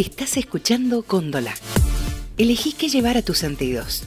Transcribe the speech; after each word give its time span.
Estás 0.00 0.38
escuchando 0.38 1.02
Cóndola. 1.02 1.52
Elegí 2.38 2.72
qué 2.72 2.88
llevar 2.88 3.18
a 3.18 3.22
tus 3.22 3.36
sentidos. 3.36 4.04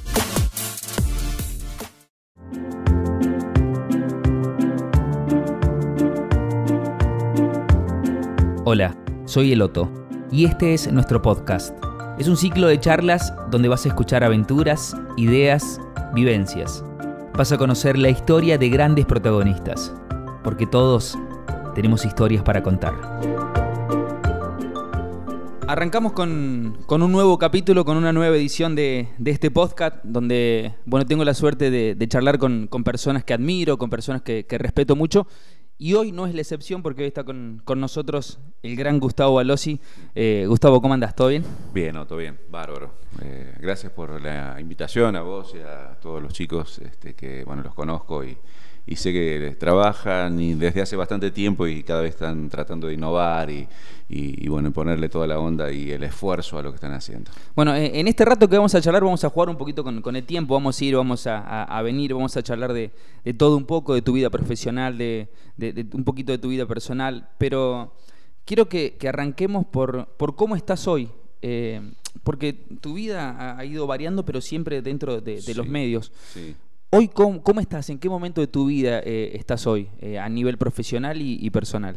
Hola, 8.65 8.97
soy 9.26 9.51
Eloto 9.53 10.08
y 10.31 10.46
este 10.46 10.74
es 10.74 10.92
nuestro 10.92 11.21
podcast. 11.21 11.78
Es 12.17 12.28
un 12.28 12.37
ciclo 12.37 12.65
de 12.65 12.79
charlas 12.79 13.31
donde 13.51 13.67
vas 13.67 13.85
a 13.85 13.89
escuchar 13.89 14.23
aventuras, 14.23 14.97
ideas, 15.15 15.79
vivencias. 16.16 16.84
Vas 17.38 17.52
a 17.52 17.59
conocer 17.59 17.99
la 17.99 18.09
historia 18.09 18.57
de 18.57 18.70
grandes 18.70 19.05
protagonistas, 19.05 19.94
porque 20.44 20.66
todos 20.66 21.16
tenemos 21.75 22.03
historias 22.03 22.41
para 22.41 22.63
contar. 22.63 23.62
Arrancamos 25.66 26.12
con, 26.12 26.77
un 26.90 27.12
nuevo 27.12 27.40
capítulo, 27.40 27.85
con 27.85 27.95
una 27.95 28.12
nueva 28.12 28.35
edición 28.35 28.76
de, 28.76 29.08
este 29.23 29.49
podcast, 29.49 29.95
donde 30.04 30.76
bueno, 30.85 31.05
tengo 31.05 31.23
la 31.23 31.34
suerte 31.34 31.71
de, 31.71 32.08
charlar 32.08 32.38
con, 32.38 32.67
personas 32.84 33.23
que 33.23 33.34
admiro, 33.34 33.77
con 33.77 33.90
personas 33.90 34.21
que, 34.21 34.45
respeto 34.49 34.95
mucho. 34.95 35.26
Y 35.77 35.94
hoy 35.94 36.12
no 36.12 36.27
es 36.27 36.35
la 36.35 36.41
excepción 36.41 36.84
porque 36.84 37.04
hoy 37.04 37.07
está 37.07 37.23
con, 37.23 37.63
nosotros 37.77 38.40
el 38.62 38.76
gran 38.76 38.99
Gustavo 38.99 39.35
Balosi. 39.35 39.80
Eh, 40.16 40.45
Gustavo, 40.48 40.81
¿cómo 40.81 40.94
andas? 40.94 41.16
¿Todo 41.16 41.30
bien? 41.30 41.44
Bien, 41.73 41.93
todo 42.07 42.18
bien, 42.18 42.38
bárbaro. 42.49 42.91
Eh, 43.21 43.55
gracias 43.59 43.91
por 43.93 44.21
la 44.21 44.59
invitación 44.59 45.16
a 45.16 45.21
vos 45.21 45.55
y 45.55 45.59
a 45.59 45.98
todos 46.02 46.21
los 46.21 46.34
chicos 46.34 46.80
este, 46.80 47.16
que 47.16 47.45
bueno 47.45 47.63
los 47.63 47.73
conozco 47.73 48.23
y, 48.23 48.38
y 48.86 48.96
sé 48.98 49.14
que 49.14 49.55
trabajan 49.58 50.40
y 50.40 50.55
desde 50.55 50.82
hace 50.82 50.96
bastante 50.96 51.32
tiempo 51.32 51.68
y 51.68 51.84
cada 51.84 52.02
vez 52.02 52.12
están 52.12 52.50
tratando 52.50 52.88
de 52.88 52.96
innovar 52.96 53.50
y, 53.50 53.68
y, 54.10 54.48
bueno, 54.50 54.72
ponerle 54.72 55.10
toda 55.10 55.26
la 55.26 55.40
onda 55.40 55.72
y 55.72 55.91
el 55.91 56.04
esfuerzo 56.04 56.60
a 56.60 56.63
lo 56.63 56.71
que 56.71 56.76
están 56.76 56.91
haciendo. 56.91 57.32
Bueno, 57.55 57.74
eh, 57.76 57.99
en 57.99 58.07
este 58.07 58.26
rato 58.26 58.48
que 58.48 58.57
vamos 58.57 58.76
a 58.76 58.82
charlar 58.82 59.04
vamos 59.04 59.24
a 59.24 59.30
jugar 59.30 59.49
un 59.49 59.57
poquito 59.57 59.84
con, 59.84 60.16
el 60.16 60.24
tiempo, 60.24 60.54
vamos 60.54 60.80
a 60.80 60.85
ir, 60.85 60.96
vamos 60.96 61.26
a, 61.27 61.82
venir, 61.82 62.13
vamos 62.13 62.35
a 62.35 62.44
charlar 62.44 62.74
de, 62.74 62.91
todo 63.38 63.57
un 63.57 63.66
poco, 63.66 63.94
de 63.96 64.02
tu 64.02 64.13
vida 64.13 64.30
profesional, 64.30 64.97
de, 64.97 65.29
un 65.94 66.03
poquito 66.03 66.31
de 66.31 66.38
tu 66.38 66.50
vida 66.50 66.66
personal, 66.66 67.29
pero 67.38 67.95
quiero 68.45 68.67
que, 68.67 68.97
arranquemos 69.07 69.66
por, 69.66 70.07
por 70.17 70.35
cómo 70.35 70.55
estás 70.55 70.88
hoy. 70.88 71.09
Eh, 71.41 71.81
porque 72.23 72.53
tu 72.53 72.94
vida 72.94 73.57
ha 73.57 73.66
ido 73.66 73.85
variando, 73.88 74.23
pero 74.23 74.39
siempre 74.39 74.81
dentro 74.81 75.19
de, 75.19 75.41
los 75.55 75.67
medios. 75.67 76.11
Sí. 76.33 76.55
Hoy, 76.95 77.08
¿cómo, 77.08 77.59
estás? 77.59 77.89
¿En 77.89 77.97
qué 77.97 78.08
momento 78.08 78.39
de 78.39 78.45
tu 78.45 78.67
vida 78.67 78.99
eh, 78.99 79.31
estás 79.33 79.66
hoy, 79.66 79.89
eh, 79.99 80.19
a 80.19 80.30
nivel 80.30 80.59
profesional 80.59 81.23
y, 81.23 81.50
personal? 81.50 81.95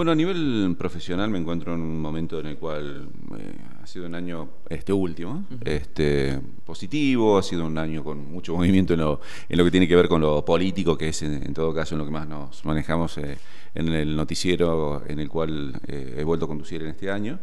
Bueno, 0.00 0.12
a 0.12 0.14
nivel 0.14 0.76
profesional 0.78 1.28
me 1.28 1.36
encuentro 1.36 1.74
en 1.74 1.82
un 1.82 2.00
momento 2.00 2.40
en 2.40 2.46
el 2.46 2.56
cual 2.56 3.10
eh, 3.38 3.54
ha 3.82 3.86
sido 3.86 4.06
un 4.06 4.14
año, 4.14 4.48
este 4.70 4.94
último, 4.94 5.44
este, 5.62 6.40
positivo, 6.64 7.36
ha 7.36 7.42
sido 7.42 7.66
un 7.66 7.76
año 7.76 8.02
con 8.02 8.32
mucho 8.32 8.56
movimiento 8.56 8.94
en 8.94 9.00
lo, 9.00 9.20
en 9.46 9.58
lo 9.58 9.64
que 9.66 9.70
tiene 9.70 9.86
que 9.86 9.94
ver 9.94 10.08
con 10.08 10.22
lo 10.22 10.42
político, 10.42 10.96
que 10.96 11.10
es 11.10 11.20
en, 11.20 11.52
todo 11.52 11.74
caso 11.74 11.96
en 11.96 11.98
lo 11.98 12.06
que 12.06 12.12
más 12.12 12.26
nos 12.26 12.64
manejamos 12.64 13.18
en 13.18 13.88
el 13.92 14.16
noticiero 14.16 15.02
en 15.06 15.20
el 15.20 15.28
cual 15.28 15.78
he 15.86 16.24
vuelto 16.24 16.46
a 16.46 16.48
conducir 16.48 16.80
en 16.80 16.88
este 16.88 17.10
año. 17.10 17.38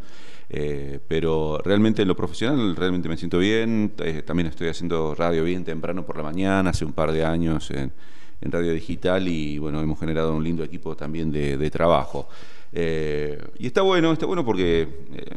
Eh, 0.49 0.99
pero 1.07 1.59
realmente 1.63 2.01
en 2.01 2.07
lo 2.07 2.15
profesional 2.15 2.75
realmente 2.75 3.07
me 3.07 3.17
siento 3.17 3.37
bien. 3.37 3.93
Eh, 3.99 4.23
también 4.23 4.47
estoy 4.47 4.69
haciendo 4.69 5.13
radio 5.13 5.43
bien 5.43 5.63
temprano 5.63 6.07
por 6.07 6.17
la 6.17 6.23
mañana, 6.23 6.71
hace 6.71 6.85
un 6.85 6.93
par 6.93 7.11
de 7.11 7.23
años 7.23 7.69
en, 7.69 7.91
radio 8.41 8.73
digital 8.73 9.27
y 9.27 9.57
bueno, 9.57 9.81
hemos 9.81 9.99
generado 9.99 10.35
un 10.35 10.43
lindo 10.43 10.63
equipo 10.63 10.95
también 10.95 11.31
de, 11.31 11.69
trabajo. 11.71 12.27
Eh, 12.71 13.41
y 13.59 13.67
está 13.67 13.81
bueno, 13.81 14.11
está 14.11 14.25
bueno 14.25 14.45
porque 14.45 14.87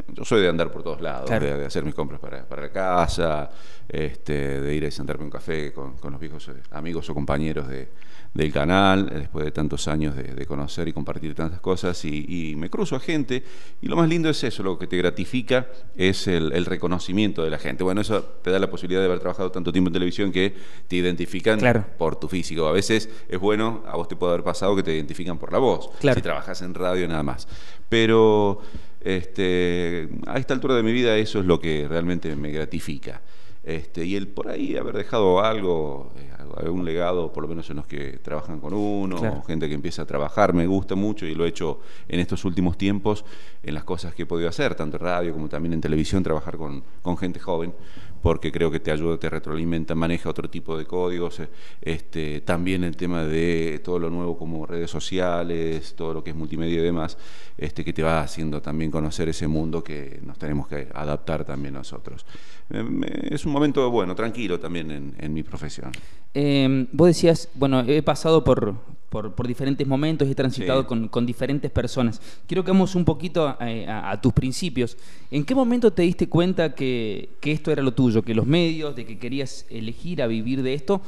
yo 0.09 0.25
soy 0.25 0.43
de 0.43 0.49
andar 0.49 0.71
por 0.71 0.83
todos 0.83 1.01
lados, 1.01 1.31
de, 1.31 1.65
hacer 1.65 1.85
mis 1.85 1.95
compras 1.95 2.21
para, 2.21 2.47
para 2.47 2.63
la 2.63 2.73
casa, 2.73 3.51
este, 3.89 4.61
de 4.61 4.75
ir 4.75 4.85
a 4.85 4.91
sentarme 4.91 5.25
un 5.25 5.31
café 5.31 5.73
con, 5.73 5.97
con 5.97 6.13
los 6.13 6.21
viejos 6.21 6.51
amigos 6.73 7.09
o 7.09 7.15
compañeros 7.15 7.69
de, 7.69 7.89
del 8.33 8.53
canal, 8.53 9.09
después 9.09 9.45
de 9.45 9.51
tantos 9.51 9.89
años 9.89 10.15
de, 10.15 10.47
conocer 10.47 10.87
y 10.89 10.93
compartir 10.93 11.35
tantas 11.35 11.61
cosas, 11.61 12.05
y, 12.05 12.55
me 12.57 12.71
cruzo 12.71 12.97
a 12.97 13.01
gente, 13.01 13.43
y 13.83 13.89
lo 13.89 13.97
más 13.97 14.09
lindo 14.09 14.29
es 14.29 14.43
eso, 14.45 14.63
lo 14.63 14.79
que 14.79 14.87
te 14.87 14.97
gratifica 14.97 15.67
es 15.97 16.27
el, 16.29 16.65
reconocimiento 16.65 17.43
de 17.43 17.51
la 17.51 17.59
gente. 17.59 17.83
Bueno, 17.83 18.01
eso 18.01 18.23
te 18.23 18.51
da 18.51 18.59
la 18.59 18.71
posibilidad 18.71 19.01
de 19.01 19.07
haber 19.07 19.19
trabajado 19.19 19.51
tanto 19.51 19.73
tiempo 19.73 19.89
en 19.89 19.95
televisión 19.95 20.31
que 20.31 20.55
te 20.87 20.97
identifican 20.97 21.59
por 21.99 22.17
tu 22.17 22.29
físico. 22.29 22.67
A 22.67 22.73
veces 22.73 23.09
es 23.29 23.41
bueno, 23.41 23.83
a 23.87 23.97
vos 23.97 24.07
te 24.07 24.17
puede 24.17 24.35
haber 24.35 24.45
pasado 24.45 24.77
que 24.77 24.83
te 24.83 24.95
identifican 24.95 25.39
por 25.39 25.53
la 25.53 25.59
voz, 25.59 25.91
si 26.01 26.23
trabajas 26.23 26.63
en 26.63 26.75
radio 26.75 27.09
nada 27.09 27.23
más. 27.23 27.49
Pero 27.89 28.61
este, 29.01 30.09
a 30.27 30.39
esta 30.39 30.55
altura 30.55 30.75
de 30.77 30.83
mi 30.83 30.93
vida 30.93 31.17
eso 31.17 31.41
es 31.41 31.47
lo 31.47 31.59
que 31.59 31.87
realmente 31.89 32.35
me 32.37 32.53
gratifica. 32.53 33.21
Este, 33.63 34.07
y 34.07 34.17
el 34.17 34.29
por 34.29 34.49
ahí 34.49 34.77
haber 34.77 34.97
dejado 34.97 35.41
algo, 35.45 36.13
eh, 36.17 36.31
algún 36.57 36.85
legado, 36.85 37.31
por 37.31 37.43
lo 37.43 37.49
menos 37.49 37.69
en 37.69 37.77
los 37.77 37.87
que 37.87 38.19
trabajan 38.19 38.59
con 38.59 38.73
uno, 38.73 39.43
gente 39.47 39.69
que 39.69 39.75
empieza 39.75 40.03
a 40.03 40.07
trabajar, 40.07 40.55
me 40.55 40.67
gusta 40.67 40.95
mucho 40.95 41.27
y 41.27 41.35
lo 41.35 41.45
he 41.45 41.49
hecho 41.49 41.81
en 42.09 42.21
estos 42.21 42.45
últimos 42.47 42.79
tiempos 42.79 43.25
en 43.63 43.75
las 43.75 43.85
cosas 43.85 44.15
que 44.15 44.23
he 44.23 44.27
podido 44.27 44.49
hacer, 44.49 44.75
tanto 44.75 44.97
en 44.97 45.03
radio 45.03 45.33
como 45.35 45.49
también 45.49 45.75
en 45.75 45.81
televisión, 45.83 46.23
trabajar 46.23 46.57
con, 46.57 46.83
con 47.03 47.19
gente 47.19 47.39
joven 47.39 47.75
porque 48.23 48.53
creo 48.53 48.71
que 48.71 48.81
te 48.81 48.93
ayuda, 48.93 49.19
te 49.19 49.31
retroalimenta, 49.31 49.95
maneja 49.95 50.29
otro 50.29 50.49
tipo 50.51 50.77
de 50.77 50.85
códigos, 50.85 51.41
eh, 51.41 51.49
este, 51.81 52.41
también 52.43 52.85
el 52.85 52.97
tema 52.97 53.25
de 53.25 53.81
todo 53.83 53.99
lo 53.99 54.11
nuevo 54.11 54.37
como 54.37 54.67
redes 54.67 54.91
sociales, 54.91 55.95
todo 55.97 56.15
lo 56.15 56.25
que 56.25 56.31
es 56.31 56.37
multimedia 56.37 56.81
y 56.81 56.83
demás, 56.83 57.17
este, 57.57 57.85
que 57.85 57.93
te 57.93 58.03
va 58.03 58.21
haciendo 58.21 58.61
también 58.61 58.91
conocer 58.91 59.29
ese 59.29 59.49
mundo 59.49 59.83
que 59.83 60.21
nos 60.23 60.39
tenemos 60.39 60.69
que 60.69 60.89
adaptar 60.95 61.45
también 61.45 61.75
nosotros. 61.75 62.27
Es 62.71 63.45
un 63.45 63.53
momento 63.53 63.91
bueno, 63.91 64.15
tranquilo 64.15 64.61
también 64.61 65.15
en, 65.19 65.35
mi 65.35 65.43
profesión. 65.43 65.91
Em, 66.35 66.87
vos 66.93 67.09
decías, 67.09 67.49
bueno, 67.55 67.81
he 67.81 68.03
pasado 68.03 68.45
por, 68.45 68.77
por, 69.11 69.47
diferentes 69.47 69.87
momentos, 69.87 70.29
he 70.29 70.35
transitado 70.37 70.87
con, 70.87 71.27
diferentes 71.27 71.71
personas. 71.71 72.21
Quiero 72.47 72.63
que 72.63 72.71
vamos 72.71 72.95
un 72.95 73.05
poquito 73.05 73.57
eh, 73.61 73.87
a, 73.89 74.21
tus 74.21 74.33
principios. 74.33 74.97
¿En 75.33 75.45
qué 75.45 75.55
momento 75.55 75.93
te 75.93 76.03
diste 76.03 76.29
cuenta 76.29 76.75
que, 76.75 77.31
esto 77.43 77.73
era 77.73 77.83
lo 77.83 77.93
tuyo, 77.93 78.23
que 78.23 78.35
los 78.35 78.47
medios, 78.47 78.95
de 78.95 79.05
que 79.05 79.19
querías 79.19 79.67
elegir 79.69 80.23
a 80.23 80.29
vivir 80.29 80.63
de 80.63 80.75
esto? 80.75 81.03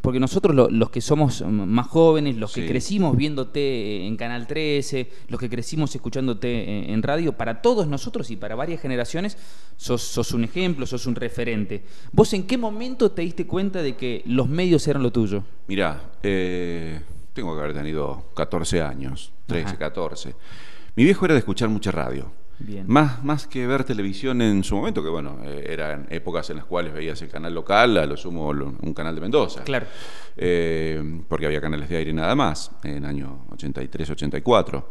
Porque 0.00 0.18
nosotros 0.18 0.72
los 0.72 0.90
que 0.90 1.00
somos 1.00 1.42
más 1.42 1.86
jóvenes, 1.86 2.36
los 2.36 2.52
que 2.52 2.66
crecimos 2.66 3.16
viéndote 3.16 4.06
en 4.06 4.16
Canal 4.16 4.46
13, 4.46 5.08
los 5.28 5.38
que 5.38 5.48
crecimos 5.48 5.94
escuchándote 5.94 6.92
en 6.92 7.02
radio, 7.02 7.34
para 7.34 7.62
todos 7.62 7.86
nosotros 7.86 8.30
y 8.30 8.36
para 8.36 8.56
varias 8.56 8.80
generaciones, 8.80 9.38
sos, 9.76 10.32
un 10.32 10.44
ejemplo, 10.44 10.86
sos 10.86 11.06
un 11.06 11.14
referente. 11.14 11.84
¿Vos 12.10 12.32
en 12.32 12.44
qué 12.44 12.58
momento 12.58 13.12
te 13.12 13.22
diste 13.22 13.46
cuenta 13.46 13.82
de 13.82 13.96
que 13.96 14.22
los 14.26 14.48
medios 14.48 14.86
eran 14.88 15.02
lo 15.02 15.12
tuyo? 15.12 15.44
Mirá, 15.68 16.12
eh, 16.22 17.00
tengo 17.32 17.54
que 17.54 17.60
haber 17.60 17.74
tenido 17.74 18.30
14 18.34 18.82
años, 18.82 19.32
13, 19.46 19.76
14. 19.76 20.34
Mi 20.96 21.04
viejo 21.04 21.24
era 21.24 21.34
de 21.34 21.40
escuchar 21.40 21.68
mucha 21.68 21.92
radio. 21.92 22.32
Más, 22.86 23.24
más 23.24 23.46
que 23.46 23.66
ver 23.66 23.84
televisión 23.84 24.42
en 24.42 24.64
su 24.64 24.76
momento, 24.76 25.02
que 25.02 25.08
bueno, 25.08 25.38
eh, 25.44 25.66
eran 25.68 26.06
épocas 26.10 26.48
en 26.50 26.56
las 26.56 26.64
cuales 26.64 26.92
veías 26.92 27.20
el 27.22 27.28
canal 27.28 27.54
local, 27.54 27.96
a 27.96 28.06
lo 28.06 28.16
sumo 28.16 28.48
un 28.48 28.94
canal 28.94 29.14
de 29.14 29.20
Mendoza. 29.20 29.62
Claro. 29.64 29.86
Eh, 30.36 31.20
porque 31.28 31.46
había 31.46 31.60
canales 31.60 31.88
de 31.88 31.96
aire 31.96 32.12
nada 32.12 32.34
más, 32.34 32.70
en 32.82 33.04
año 33.04 33.46
83, 33.50 34.10
84. 34.10 34.88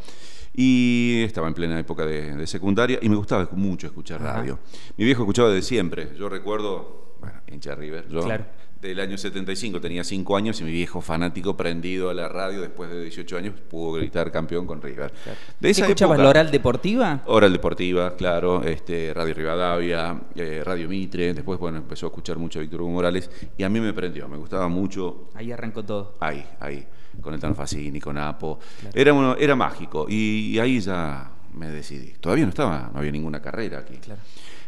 Y 0.56 1.24
estaba 1.24 1.48
en 1.48 1.54
plena 1.54 1.80
época 1.80 2.06
de, 2.06 2.46
secundaria 2.46 3.00
y 3.02 3.10
me 3.10 3.16
gustaba 3.16 3.50
mucho 3.54 3.88
escuchar 3.88 4.22
radio. 4.22 4.60
Mi 4.98 5.06
viejo 5.06 5.24
escuchaba 5.24 5.50
desde 5.50 5.64
siempre. 5.68 6.12
Yo 6.18 6.30
recuerdo, 6.30 7.16
bueno, 7.20 7.42
hincha 7.48 7.74
River, 7.74 8.08
yo 8.08 8.22
claro 8.22 8.46
del 8.88 9.00
año 9.00 9.18
75, 9.18 9.80
tenía 9.80 10.04
5 10.04 10.38
años 10.38 10.60
y 10.62 10.64
mi 10.64 10.72
viejo 10.72 11.02
fanático 11.02 11.56
prendido 11.56 12.10
a 12.10 12.14
la 12.14 12.28
radio 12.28 12.62
después 12.62 12.90
de 12.90 13.02
18 13.04 13.38
años 13.38 13.56
pudo 13.70 13.94
gritar 13.94 14.32
campeón 14.32 14.68
con 14.68 14.82
River. 14.82 15.12
De 15.60 15.70
esa 15.70 15.84
escuchabas 15.84 16.20
la 16.20 16.30
Oral 16.30 16.52
Deportiva? 16.52 17.22
Oral 17.26 17.52
Deportiva, 17.52 18.16
claro, 18.16 18.64
este, 18.64 19.14
Radio 19.14 19.34
Rivadavia, 19.34 20.22
eh, 20.36 20.62
Radio 20.64 20.90
Mitre, 20.90 21.34
después 21.34 21.60
bueno, 21.60 21.78
empezó 21.78 22.08
a 22.08 22.10
escuchar 22.10 22.38
mucho 22.38 22.60
a 22.60 22.62
Víctor 22.62 22.82
Hugo 22.82 22.92
Morales 22.92 23.30
y 23.58 23.64
a 23.64 23.70
mí 23.70 23.80
me 23.80 23.94
prendió, 23.94 24.28
me 24.28 24.38
gustaba 24.38 24.68
mucho. 24.68 25.30
Ahí 25.34 25.52
arrancó 25.52 25.84
todo. 25.84 26.18
Ahí, 26.20 26.46
ahí, 26.60 26.86
con 27.22 27.34
el 27.34 27.40
Tanfacini, 27.40 28.00
con 28.00 28.18
Apo. 28.18 28.60
Era, 28.94 29.36
era 29.40 29.56
mágico 29.56 30.08
y 30.10 30.60
ahí 30.60 30.80
ya 30.80 31.32
me 31.54 31.70
decidí. 31.70 32.14
Todavía 32.20 32.46
no 32.46 32.50
estaba, 32.50 32.90
no 32.92 33.00
había 33.00 33.12
ninguna 33.12 33.42
carrera 33.42 33.80
aquí. 33.80 33.96
Claro. 33.98 34.22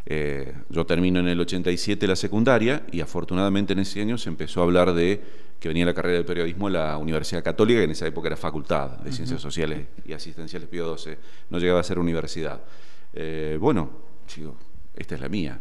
Eh, 0.08 0.54
yo 0.70 0.86
termino 0.86 1.20
en 1.20 1.28
el 1.28 1.40
87 1.40 2.08
la 2.08 2.16
secundaria 2.16 2.86
y 2.92 3.02
afortunadamente 3.02 3.74
en 3.74 3.80
ese 3.80 4.02
año 4.02 4.18
se 4.18 4.30
empezó 4.30 4.62
a 4.62 4.64
hablar 4.64 4.94
de 4.94 5.22
que 5.60 5.68
venía 5.70 5.86
la 5.86 5.94
carrera 5.94 6.20
de 6.20 6.24
periodismo 6.24 6.68
en 6.68 6.74
la 6.74 6.98
Universidad 6.98 7.44
Católica, 7.44 7.80
que 7.80 7.86
en 7.86 7.92
esa 7.92 8.06
época 8.06 8.28
era 8.28 8.38
facultad 8.38 9.00
de 9.00 9.12
Ciencias 9.12 9.42
Sociales 9.42 9.88
y 10.06 10.14
Asistenciales 10.14 10.70
Pío 10.70 10.86
12, 10.86 11.18
no 11.50 11.58
llegaba 11.58 11.80
a 11.80 11.84
ser 11.84 11.98
universidad. 11.98 12.62
Eh, 13.14 13.58
bueno, 13.60 13.90
digo, 14.36 14.56
esta 14.96 15.16
es 15.16 15.22
la 15.22 15.30
mía. 15.30 15.60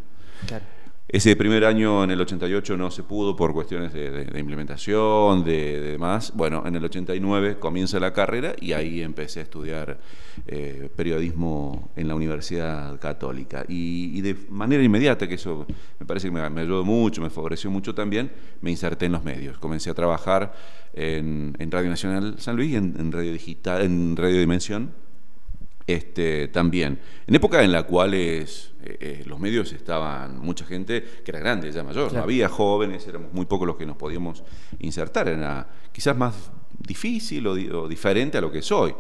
Ese 1.07 1.37
primer 1.37 1.67
año 1.67 2.03
en 2.03 2.11
el 2.11 2.21
88 2.23 2.79
no 2.79 2.91
se 2.91 3.03
pudo 3.03 3.37
por 3.37 3.53
cuestiones 3.53 3.93
de, 3.93 4.27
implementación, 4.39 5.45
de, 5.45 5.81
demás. 5.81 6.33
Bueno, 6.35 6.63
en 6.67 6.77
el 6.77 6.85
89 6.85 7.59
comienza 7.59 8.01
la 8.01 8.15
carrera 8.15 8.55
y 8.59 8.73
ahí 8.73 9.03
empecé 9.03 9.41
a 9.41 9.43
estudiar 9.43 10.01
eh, 10.47 10.89
periodismo 10.97 11.91
en 11.95 12.09
la 12.09 12.15
Universidad 12.15 12.99
Católica. 12.99 13.67
Y, 13.69 14.19
de 14.23 14.35
manera 14.49 14.83
inmediata, 14.83 15.29
que 15.29 15.35
eso 15.35 15.67
me 16.01 16.07
parece 16.07 16.29
que 16.29 16.33
me, 16.33 16.41
ayudó 16.41 16.85
mucho, 16.85 17.21
me 17.21 17.29
favoreció 17.29 17.71
mucho 17.71 17.95
también, 17.95 18.33
me 18.63 18.71
inserté 18.71 19.05
en 19.05 19.13
los 19.13 19.23
medios. 19.23 19.59
Comencé 19.59 19.91
a 19.91 19.95
trabajar 19.95 20.55
en, 20.95 21.55
Radio 21.71 21.91
Nacional 21.91 22.37
San 22.39 22.57
Luis, 22.57 22.75
en, 22.75 22.97
en 22.99 23.13
Radio 23.13 23.33
Digital, 23.33 23.83
en 23.83 24.17
Radio 24.17 24.41
Dimensión 24.41 25.04
este, 25.87 26.49
también. 26.49 26.99
En 27.27 27.35
época 27.35 27.63
en 27.63 27.73
la 27.73 27.83
cual 27.83 28.15
eh, 28.15 28.45
eh, 28.83 29.23
los 29.27 29.39
medios 29.39 29.73
estaban, 29.73 30.39
mucha 30.39 30.65
gente 30.65 31.03
que 31.25 31.31
era 31.31 31.41
grande, 31.41 31.71
ya 31.73 31.83
mayor, 31.83 32.13
no 32.13 32.23
había 32.23 32.49
jóvenes, 32.49 33.07
éramos 33.07 33.33
muy 33.33 33.47
pocos 33.47 33.67
los 33.67 33.77
que 33.77 33.87
nos 33.87 33.97
podíamos 33.97 34.43
insertar, 34.79 35.29
era 35.29 35.69
quizás 35.93 36.17
más 36.17 36.51
difícil 36.79 37.47
o, 37.47 37.89
diferente 37.89 38.39
a 38.39 38.41
lo 38.41 38.51
que 38.51 38.63
soy. 38.63 38.95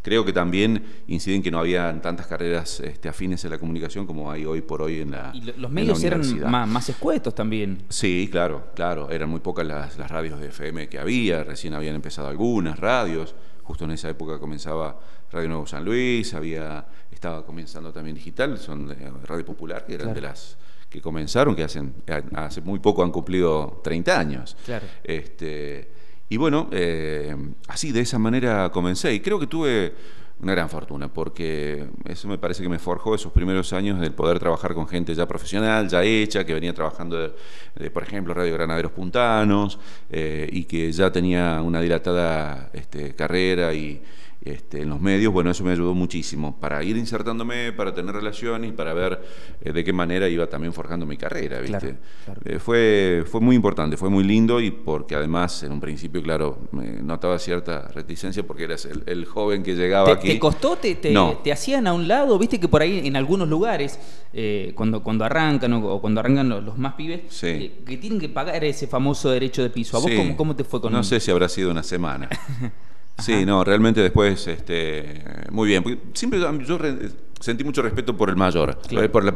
Creo 0.00 0.24
que 0.24 0.32
también 0.32 1.02
inciden 1.08 1.42
que 1.42 1.50
no 1.50 1.58
había 1.58 2.00
tantas 2.00 2.26
carreras 2.28 2.80
este, 2.80 3.08
afines 3.08 3.44
en 3.44 3.50
la 3.50 3.58
comunicación 3.58 4.06
como 4.06 4.30
hay 4.30 4.46
hoy 4.46 4.62
por 4.62 4.80
hoy 4.80 5.00
en 5.00 5.10
la. 5.10 5.32
Y 5.34 5.40
los 5.56 5.70
medios 5.70 6.02
eran 6.02 6.22
más, 6.48 6.88
escuetos 6.88 7.34
también. 7.34 7.82
Sí, 7.88 8.28
claro, 8.30 8.70
claro. 8.74 9.10
Eran 9.10 9.28
muy 9.28 9.40
pocas 9.40 9.66
las, 9.66 9.98
las 9.98 10.10
radios 10.10 10.40
de 10.40 10.48
FM 10.48 10.88
que 10.88 10.98
había, 10.98 11.42
recién 11.44 11.74
habían 11.74 11.96
empezado 11.96 12.28
algunas 12.28 12.78
radios. 12.78 13.34
Justo 13.64 13.84
en 13.84 13.90
esa 13.90 14.08
época 14.08 14.38
comenzaba 14.38 14.98
Radio 15.30 15.48
Nuevo 15.48 15.66
San 15.66 15.84
Luis, 15.84 16.32
había, 16.34 16.86
estaba 17.10 17.44
comenzando 17.44 17.92
también 17.92 18.16
digital, 18.16 18.58
son 18.58 18.88
de 18.88 18.96
Radio 19.24 19.44
Popular, 19.44 19.84
que 19.84 19.94
eran 19.94 20.14
de 20.14 20.20
las 20.20 20.56
que 20.88 21.02
comenzaron, 21.02 21.54
que 21.54 21.64
hacen, 21.64 21.94
hace 22.34 22.60
muy 22.62 22.78
poco 22.78 23.02
han 23.02 23.10
cumplido 23.10 23.80
30 23.84 24.18
años. 24.18 24.56
Claro. 24.64 24.86
Este, 25.04 25.90
y 26.30 26.36
bueno, 26.36 26.68
eh, 26.72 27.36
así 27.68 27.92
de 27.92 28.00
esa 28.00 28.18
manera 28.18 28.70
comencé 28.70 29.12
y 29.12 29.20
creo 29.20 29.38
que 29.38 29.46
tuve 29.46 29.94
una 30.40 30.52
gran 30.52 30.68
fortuna, 30.68 31.12
porque 31.12 31.88
eso 32.04 32.28
me 32.28 32.38
parece 32.38 32.62
que 32.62 32.68
me 32.68 32.78
forjó 32.78 33.14
esos 33.14 33.32
primeros 33.32 33.72
años 33.72 33.98
del 33.98 34.12
poder 34.12 34.38
trabajar 34.38 34.72
con 34.72 34.86
gente 34.86 35.14
ya 35.14 35.26
profesional, 35.26 35.88
ya 35.88 36.04
hecha, 36.04 36.44
que 36.44 36.54
venía 36.54 36.72
trabajando, 36.72 37.34
de, 37.74 37.90
por 37.90 38.04
ejemplo, 38.04 38.34
Radio 38.34 38.54
Granaderos 38.54 38.92
Puntanos, 38.92 39.80
eh, 40.10 40.48
y 40.52 40.64
que 40.64 40.92
ya 40.92 41.10
tenía 41.10 41.60
una 41.60 41.80
dilatada 41.80 42.70
este, 42.72 43.16
carrera 43.16 43.74
y, 43.74 44.00
este, 44.40 44.82
en 44.82 44.88
los 44.88 45.00
medios, 45.00 45.32
bueno, 45.32 45.50
eso 45.50 45.64
me 45.64 45.72
ayudó 45.72 45.94
muchísimo 45.94 46.58
para 46.60 46.82
ir 46.84 46.96
insertándome, 46.96 47.72
para 47.72 47.92
tener 47.92 48.14
relaciones 48.14 48.70
y 48.70 48.72
para 48.72 48.94
ver 48.94 49.20
eh, 49.60 49.72
de 49.72 49.84
qué 49.84 49.92
manera 49.92 50.28
iba 50.28 50.46
también 50.46 50.72
forjando 50.72 51.06
mi 51.06 51.16
carrera, 51.16 51.60
¿viste? 51.60 51.96
Eh, 52.44 52.58
fue, 52.60 53.24
fue 53.26 53.40
muy 53.40 53.56
importante, 53.56 53.96
fue 53.96 54.10
muy 54.10 54.22
lindo 54.22 54.60
y 54.60 54.70
porque 54.70 55.16
además 55.16 55.64
en 55.64 55.72
un 55.72 55.80
principio, 55.80 56.22
claro, 56.22 56.68
me 56.70 57.02
notaba 57.02 57.38
cierta 57.38 57.88
reticencia 57.88 58.46
porque 58.46 58.64
eras 58.64 58.86
el, 58.86 59.24
joven 59.24 59.62
que 59.64 59.74
llegaba 59.74 60.12
aquí. 60.12 60.28
¿Te 60.28 60.38
costó? 60.38 60.76
Te, 60.76 60.94
te, 60.94 61.52
hacían 61.52 61.88
a 61.88 61.92
un 61.92 62.06
lado? 62.06 62.38
Viste 62.38 62.60
que 62.60 62.68
por 62.68 62.80
ahí 62.80 63.06
en 63.06 63.16
algunos 63.16 63.48
lugares, 63.48 63.98
eh, 64.32 64.72
cuando, 64.76 65.02
cuando 65.02 65.24
arrancan 65.24 65.72
o, 65.72 66.00
cuando 66.00 66.20
arrancan 66.20 66.48
los, 66.48 66.78
más 66.78 66.94
pibes, 66.94 67.22
que 67.40 67.98
tienen 68.00 68.20
que 68.20 68.28
pagar 68.28 68.62
ese 68.64 68.86
famoso 68.86 69.30
derecho 69.30 69.62
de 69.62 69.70
piso. 69.70 69.96
¿A 69.96 70.00
vos 70.00 70.10
cómo, 70.16 70.36
cómo, 70.36 70.56
te 70.56 70.62
fue 70.62 70.80
con 70.80 70.92
No 70.92 71.02
sé 71.02 71.18
si 71.18 71.30
habrá 71.32 71.48
sido 71.48 71.72
una 71.72 71.82
semana. 71.82 72.28
Sí, 73.18 73.44
no, 73.44 73.64
realmente 73.64 74.00
después, 74.00 74.46
este, 74.46 75.24
muy 75.50 75.68
bien. 75.68 75.82
siempre 76.14 76.40
yo 76.40 76.78
sentí 77.40 77.64
mucho 77.64 77.82
respeto 77.82 78.16
por 78.16 78.30
el 78.30 78.36
mayor, 78.36 78.78
por 79.10 79.24
la, 79.24 79.34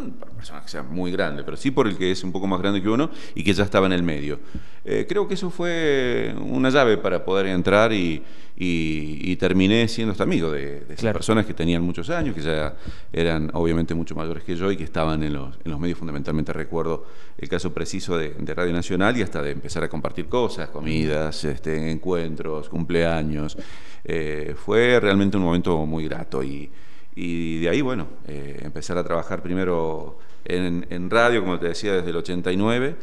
no 0.00 0.14
por 0.14 0.28
la 0.28 0.34
persona 0.34 0.62
que 0.62 0.68
sea 0.68 0.82
muy 0.82 1.10
grande, 1.12 1.42
pero 1.44 1.56
sí 1.56 1.70
por 1.70 1.86
el 1.86 1.96
que 1.96 2.10
es 2.10 2.24
un 2.24 2.32
poco 2.32 2.46
más 2.46 2.60
grande 2.60 2.82
que 2.82 2.88
uno 2.88 3.10
y 3.34 3.44
que 3.44 3.52
ya 3.52 3.64
estaba 3.64 3.86
en 3.86 3.92
el 3.92 4.02
medio. 4.02 4.38
Eh, 4.84 5.06
creo 5.08 5.26
que 5.26 5.34
eso 5.34 5.50
fue 5.50 6.34
una 6.40 6.70
llave 6.70 6.96
para 6.96 7.24
poder 7.24 7.46
entrar 7.46 7.92
y, 7.92 8.22
y, 8.56 9.36
terminé 9.36 9.86
siendo 9.88 10.12
este 10.12 10.22
amigo 10.22 10.50
de, 10.50 10.80
de 10.80 10.94
esas 10.94 11.12
personas 11.12 11.44
que 11.44 11.52
tenían 11.52 11.82
muchos 11.82 12.08
años, 12.08 12.34
que 12.34 12.40
ya 12.40 12.74
eran 13.12 13.50
obviamente 13.52 13.94
mucho 13.94 14.14
mayores 14.14 14.44
que 14.44 14.56
yo 14.56 14.70
y 14.70 14.76
que 14.76 14.84
estaban 14.84 15.22
en 15.22 15.34
los, 15.34 15.56
en 15.64 15.70
los 15.70 15.80
medios 15.80 15.98
fundamentalmente. 15.98 16.52
Recuerdo 16.52 17.06
el 17.36 17.48
caso 17.48 17.74
preciso 17.74 18.16
de, 18.16 18.34
Radio 18.54 18.72
Nacional 18.72 19.16
y 19.16 19.22
hasta 19.22 19.42
de 19.42 19.50
empezar 19.50 19.84
a 19.84 19.88
compartir 19.88 20.26
cosas, 20.26 20.70
comidas, 20.70 21.44
este, 21.44 21.90
encuentros, 21.90 22.68
cumpleaños. 22.68 23.58
Eh, 24.04 24.54
fue 24.56 25.00
realmente 25.00 25.36
un 25.36 25.42
momento 25.42 25.84
muy 25.84 26.04
grato 26.04 26.42
y, 26.42 26.70
y 27.16 27.58
de 27.60 27.68
ahí, 27.68 27.80
bueno, 27.80 28.06
eh, 28.28 28.60
empezar 28.62 28.96
a 28.98 29.02
trabajar 29.02 29.42
primero 29.42 30.18
en, 30.44 30.86
en 30.90 31.10
radio, 31.10 31.40
como 31.40 31.58
te 31.58 31.66
decía, 31.66 31.94
desde 31.94 32.10
el 32.10 32.16
89 32.16 32.94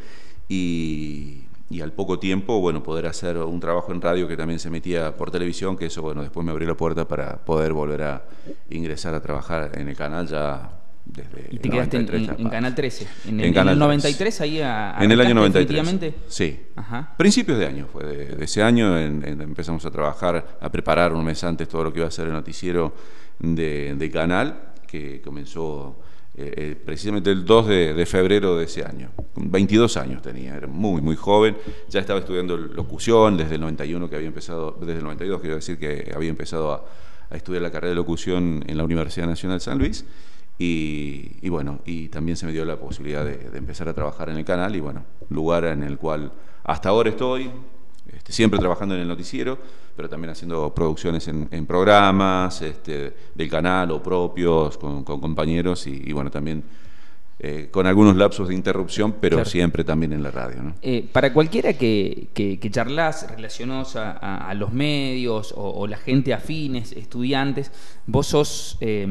y 0.48 1.44
y 1.70 1.80
al 1.80 1.92
poco 1.92 2.18
tiempo, 2.18 2.60
bueno, 2.60 2.82
poder 2.82 3.06
hacer 3.06 3.38
un 3.38 3.58
trabajo 3.58 3.90
en 3.92 4.00
radio 4.00 4.28
que 4.28 4.36
también 4.36 4.60
se 4.60 4.70
metía 4.70 5.16
por 5.16 5.30
televisión, 5.30 5.76
que 5.76 5.86
eso, 5.86 6.02
bueno, 6.02 6.22
después 6.22 6.44
me 6.44 6.52
abrió 6.52 6.68
la 6.68 6.76
puerta 6.76 7.08
para 7.08 7.44
poder 7.44 7.72
volver 7.72 8.02
a 8.02 8.24
ingresar 8.70 9.14
a 9.14 9.20
trabajar 9.20 9.72
en 9.74 9.88
el 9.88 9.96
canal 9.96 10.26
ya 10.26 10.70
desde 11.04 11.48
¿Y 11.50 11.58
te 11.58 11.68
quedaste 11.68 11.96
en, 11.98 12.48
Canal 12.48 12.74
13? 12.74 13.06
¿En 13.28 13.40
el, 13.40 13.56
en 13.56 13.78
93 13.78 14.40
ahí 14.40 14.60
a, 14.62 14.96
En 15.00 15.10
el 15.10 15.20
año 15.20 15.34
93. 15.34 16.14
Sí. 16.28 16.60
Ajá. 16.76 17.14
Principios 17.18 17.58
de 17.58 17.66
año 17.66 17.86
fue 17.92 18.04
de, 18.04 18.44
ese 18.44 18.62
año, 18.62 18.98
empezamos 18.98 19.84
a 19.84 19.90
trabajar, 19.90 20.58
a 20.60 20.70
preparar 20.70 21.12
un 21.12 21.24
mes 21.24 21.44
antes 21.44 21.68
todo 21.68 21.84
lo 21.84 21.92
que 21.92 21.98
iba 21.98 22.08
a 22.08 22.10
ser 22.10 22.28
el 22.28 22.32
noticiero 22.32 22.94
de, 23.38 23.94
de 23.94 24.10
Canal, 24.10 24.72
que 24.86 25.20
comenzó 25.20 25.96
eh, 26.36 26.52
eh, 26.56 26.76
precisamente 26.84 27.30
el 27.30 27.44
2 27.44 27.66
de, 27.68 28.06
febrero 28.06 28.56
de 28.56 28.64
ese 28.64 28.84
año. 28.84 29.10
22 29.36 29.96
años 29.96 30.20
tenía, 30.20 30.56
era 30.56 30.66
muy, 30.66 31.00
muy 31.00 31.14
joven. 31.14 31.56
Ya 31.88 32.00
estaba 32.00 32.18
estudiando 32.18 32.56
locución 32.56 33.36
desde 33.36 33.54
el 33.54 33.60
91, 33.60 34.10
que 34.10 34.16
había 34.16 34.28
empezado, 34.28 34.76
desde 34.80 34.98
el 34.98 35.04
92, 35.04 35.40
quiero 35.40 35.56
decir 35.56 35.78
que 35.78 36.12
había 36.14 36.30
empezado 36.30 36.72
a, 36.72 36.84
estudiar 37.30 37.62
la 37.62 37.70
carrera 37.70 37.90
de 37.90 37.96
locución 37.96 38.62
en 38.66 38.76
la 38.76 38.84
Universidad 38.84 39.26
Nacional 39.26 39.60
San 39.60 39.78
Luis. 39.78 40.04
Y, 40.58 41.48
bueno, 41.48 41.80
y 41.84 42.08
también 42.08 42.36
se 42.36 42.46
me 42.46 42.52
dio 42.52 42.64
la 42.64 42.78
posibilidad 42.78 43.24
de, 43.24 43.36
de, 43.36 43.58
empezar 43.58 43.88
a 43.88 43.94
trabajar 43.94 44.28
en 44.28 44.36
el 44.36 44.44
canal 44.44 44.76
y 44.76 44.80
bueno, 44.80 45.04
lugar 45.30 45.64
en 45.64 45.82
el 45.82 45.98
cual 45.98 46.32
hasta 46.62 46.90
ahora 46.90 47.10
estoy, 47.10 47.50
este, 48.12 48.32
siempre 48.32 48.58
trabajando 48.58 48.94
en 48.94 49.02
el 49.02 49.08
noticiero, 49.08 49.58
pero 49.96 50.08
también 50.08 50.30
haciendo 50.30 50.74
producciones 50.74 51.28
en, 51.28 51.66
programas 51.66 52.60
este, 52.62 53.14
del 53.34 53.48
canal 53.48 53.90
o 53.92 54.02
propios 54.02 54.76
con, 54.76 55.04
compañeros 55.04 55.86
y, 55.86 56.12
bueno, 56.12 56.30
también 56.30 56.64
eh, 57.38 57.68
con 57.70 57.86
algunos 57.86 58.16
lapsos 58.16 58.48
de 58.48 58.54
interrupción, 58.54 59.16
pero 59.20 59.44
siempre 59.44 59.84
también 59.84 60.12
en 60.12 60.22
la 60.22 60.30
radio. 60.30 60.74
Eh, 60.82 61.08
para 61.12 61.32
cualquiera 61.32 61.72
que, 61.72 62.28
que, 62.32 62.58
que 62.58 62.70
charlas 62.70 63.28
relacionados 63.30 63.96
a, 63.96 64.52
los 64.54 64.72
medios 64.72 65.52
o, 65.56 65.86
la 65.86 65.96
gente 65.96 66.32
afines, 66.32 66.92
estudiantes, 66.92 67.70
vos 68.06 68.26
sos, 68.26 68.76
eh, 68.80 69.06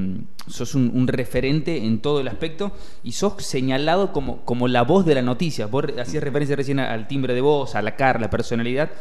sos 0.47 0.75
un, 0.75 1.07
referente 1.07 1.77
en 1.77 1.99
todo 1.99 2.19
el 2.19 2.27
aspecto 2.27 2.71
y 3.03 3.13
sos 3.13 3.43
señalado 3.43 4.11
como, 4.11 4.41
como 4.45 4.67
la 4.67 4.83
voz 4.83 5.05
de 5.05 5.15
la 5.15 5.21
noticia. 5.21 5.67
Vos 5.67 5.85
hacías 5.99 6.23
referencia 6.23 6.55
recién 6.55 6.79
al 6.79 7.07
timbre 7.07 7.33
de 7.33 7.41
voz, 7.41 7.75
a 7.75 7.81
la 7.81 7.95
cara, 7.95 8.19
la 8.19 8.29
personalidad. 8.29 8.91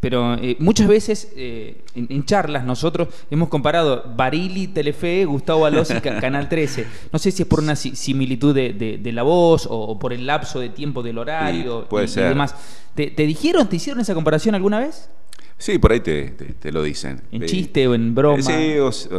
Pero 0.00 0.34
eh, 0.36 0.56
muchas 0.60 0.88
veces 0.88 1.30
eh, 1.36 1.84
en, 1.94 2.24
charlas 2.24 2.64
nosotros 2.64 3.08
hemos 3.30 3.50
comparado 3.50 4.02
Barili, 4.16 4.68
Telefe, 4.68 5.26
Gustavo 5.26 5.66
Alós 5.66 5.90
y 5.94 6.00
Canal 6.00 6.48
13. 6.48 6.86
No 7.12 7.18
sé 7.18 7.30
si 7.30 7.42
es 7.42 7.48
por 7.48 7.60
una 7.60 7.76
similitud 7.76 8.54
de, 8.54 9.12
la 9.12 9.22
voz 9.22 9.68
o, 9.70 9.98
por 9.98 10.14
el 10.14 10.26
lapso 10.26 10.58
de 10.58 10.70
tiempo 10.70 11.02
del 11.02 11.18
horario 11.18 11.86
puede 11.86 12.08
ser. 12.08 12.30
demás. 12.30 12.54
¿Te, 12.94 13.10
dijeron, 13.10 13.68
te 13.68 13.76
hicieron 13.76 14.00
esa 14.00 14.14
comparación 14.14 14.54
alguna 14.54 14.80
vez? 14.80 15.10
Sí, 15.60 15.78
por 15.78 15.92
ahí 15.92 16.00
te, 16.00 16.30
te, 16.58 16.72
lo 16.72 16.82
dicen. 16.82 17.20
¿En 17.30 17.44
chiste 17.44 17.86
o 17.86 17.94
en 17.94 18.14
broma? 18.14 18.40
Sí, 18.40 18.76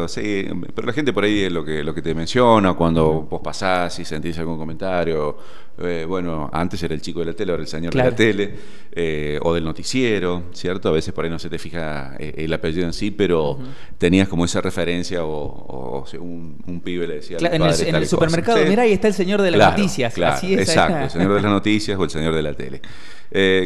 sí, 0.07 0.47
pero 0.73 0.87
la 0.87 0.91
gente 0.91 1.13
por 1.13 1.23
ahí 1.23 1.41
es 1.41 1.51
lo 1.51 1.63
que, 1.63 1.83
lo 1.83 1.93
que 1.93 2.01
te 2.01 2.15
menciona 2.15 2.73
cuando 2.73 3.27
vos 3.29 3.41
pasás 3.43 3.99
y 3.99 4.05
sentís 4.05 4.39
algún 4.39 4.57
comentario. 4.57 5.37
Eh, 5.79 6.05
bueno, 6.07 6.49
antes 6.53 6.81
era 6.83 6.93
el 6.93 7.01
chico 7.01 7.19
de 7.21 7.27
la 7.27 7.33
tele, 7.33 7.51
ahora 7.51 7.63
el 7.63 7.67
señor 7.67 7.93
de 7.93 8.03
la 8.03 8.15
tele, 8.15 8.53
eh, 8.91 9.39
o 9.41 9.53
del 9.53 9.63
noticiero, 9.63 10.45
¿cierto? 10.53 10.89
A 10.89 10.91
veces 10.91 11.13
por 11.13 11.25
ahí 11.25 11.31
no 11.31 11.39
se 11.39 11.49
te 11.49 11.57
fija 11.57 12.15
eh, 12.19 12.33
el 12.37 12.53
apellido 12.53 12.85
en 12.85 12.93
sí, 12.93 13.11
pero 13.11 13.57
tenías 13.97 14.27
como 14.27 14.45
esa 14.45 14.61
referencia 14.61 15.25
o, 15.25 16.05
un, 16.19 16.81
pibe 16.83 17.07
le 17.07 17.15
decía... 17.15 17.37
en 17.39 17.61
el, 17.61 17.81
en 17.87 17.95
el 17.95 18.07
supermercado, 18.07 18.63
mirá, 18.65 18.83
ahí 18.83 18.93
está 18.93 19.07
el 19.07 19.13
señor 19.13 19.41
de 19.41 19.51
las 19.51 19.71
noticias. 19.71 20.13
Claro, 20.13 20.35
Así 20.35 20.53
es, 20.53 20.61
exacto, 20.61 21.03
el 21.03 21.09
señor 21.09 21.33
de 21.33 21.35
las 21.41 21.51
noticias 21.51 21.97
o 21.97 22.03
el 22.03 22.09
señor 22.09 22.35
de 22.35 22.41
la 22.41 22.53
tele. 22.53 22.81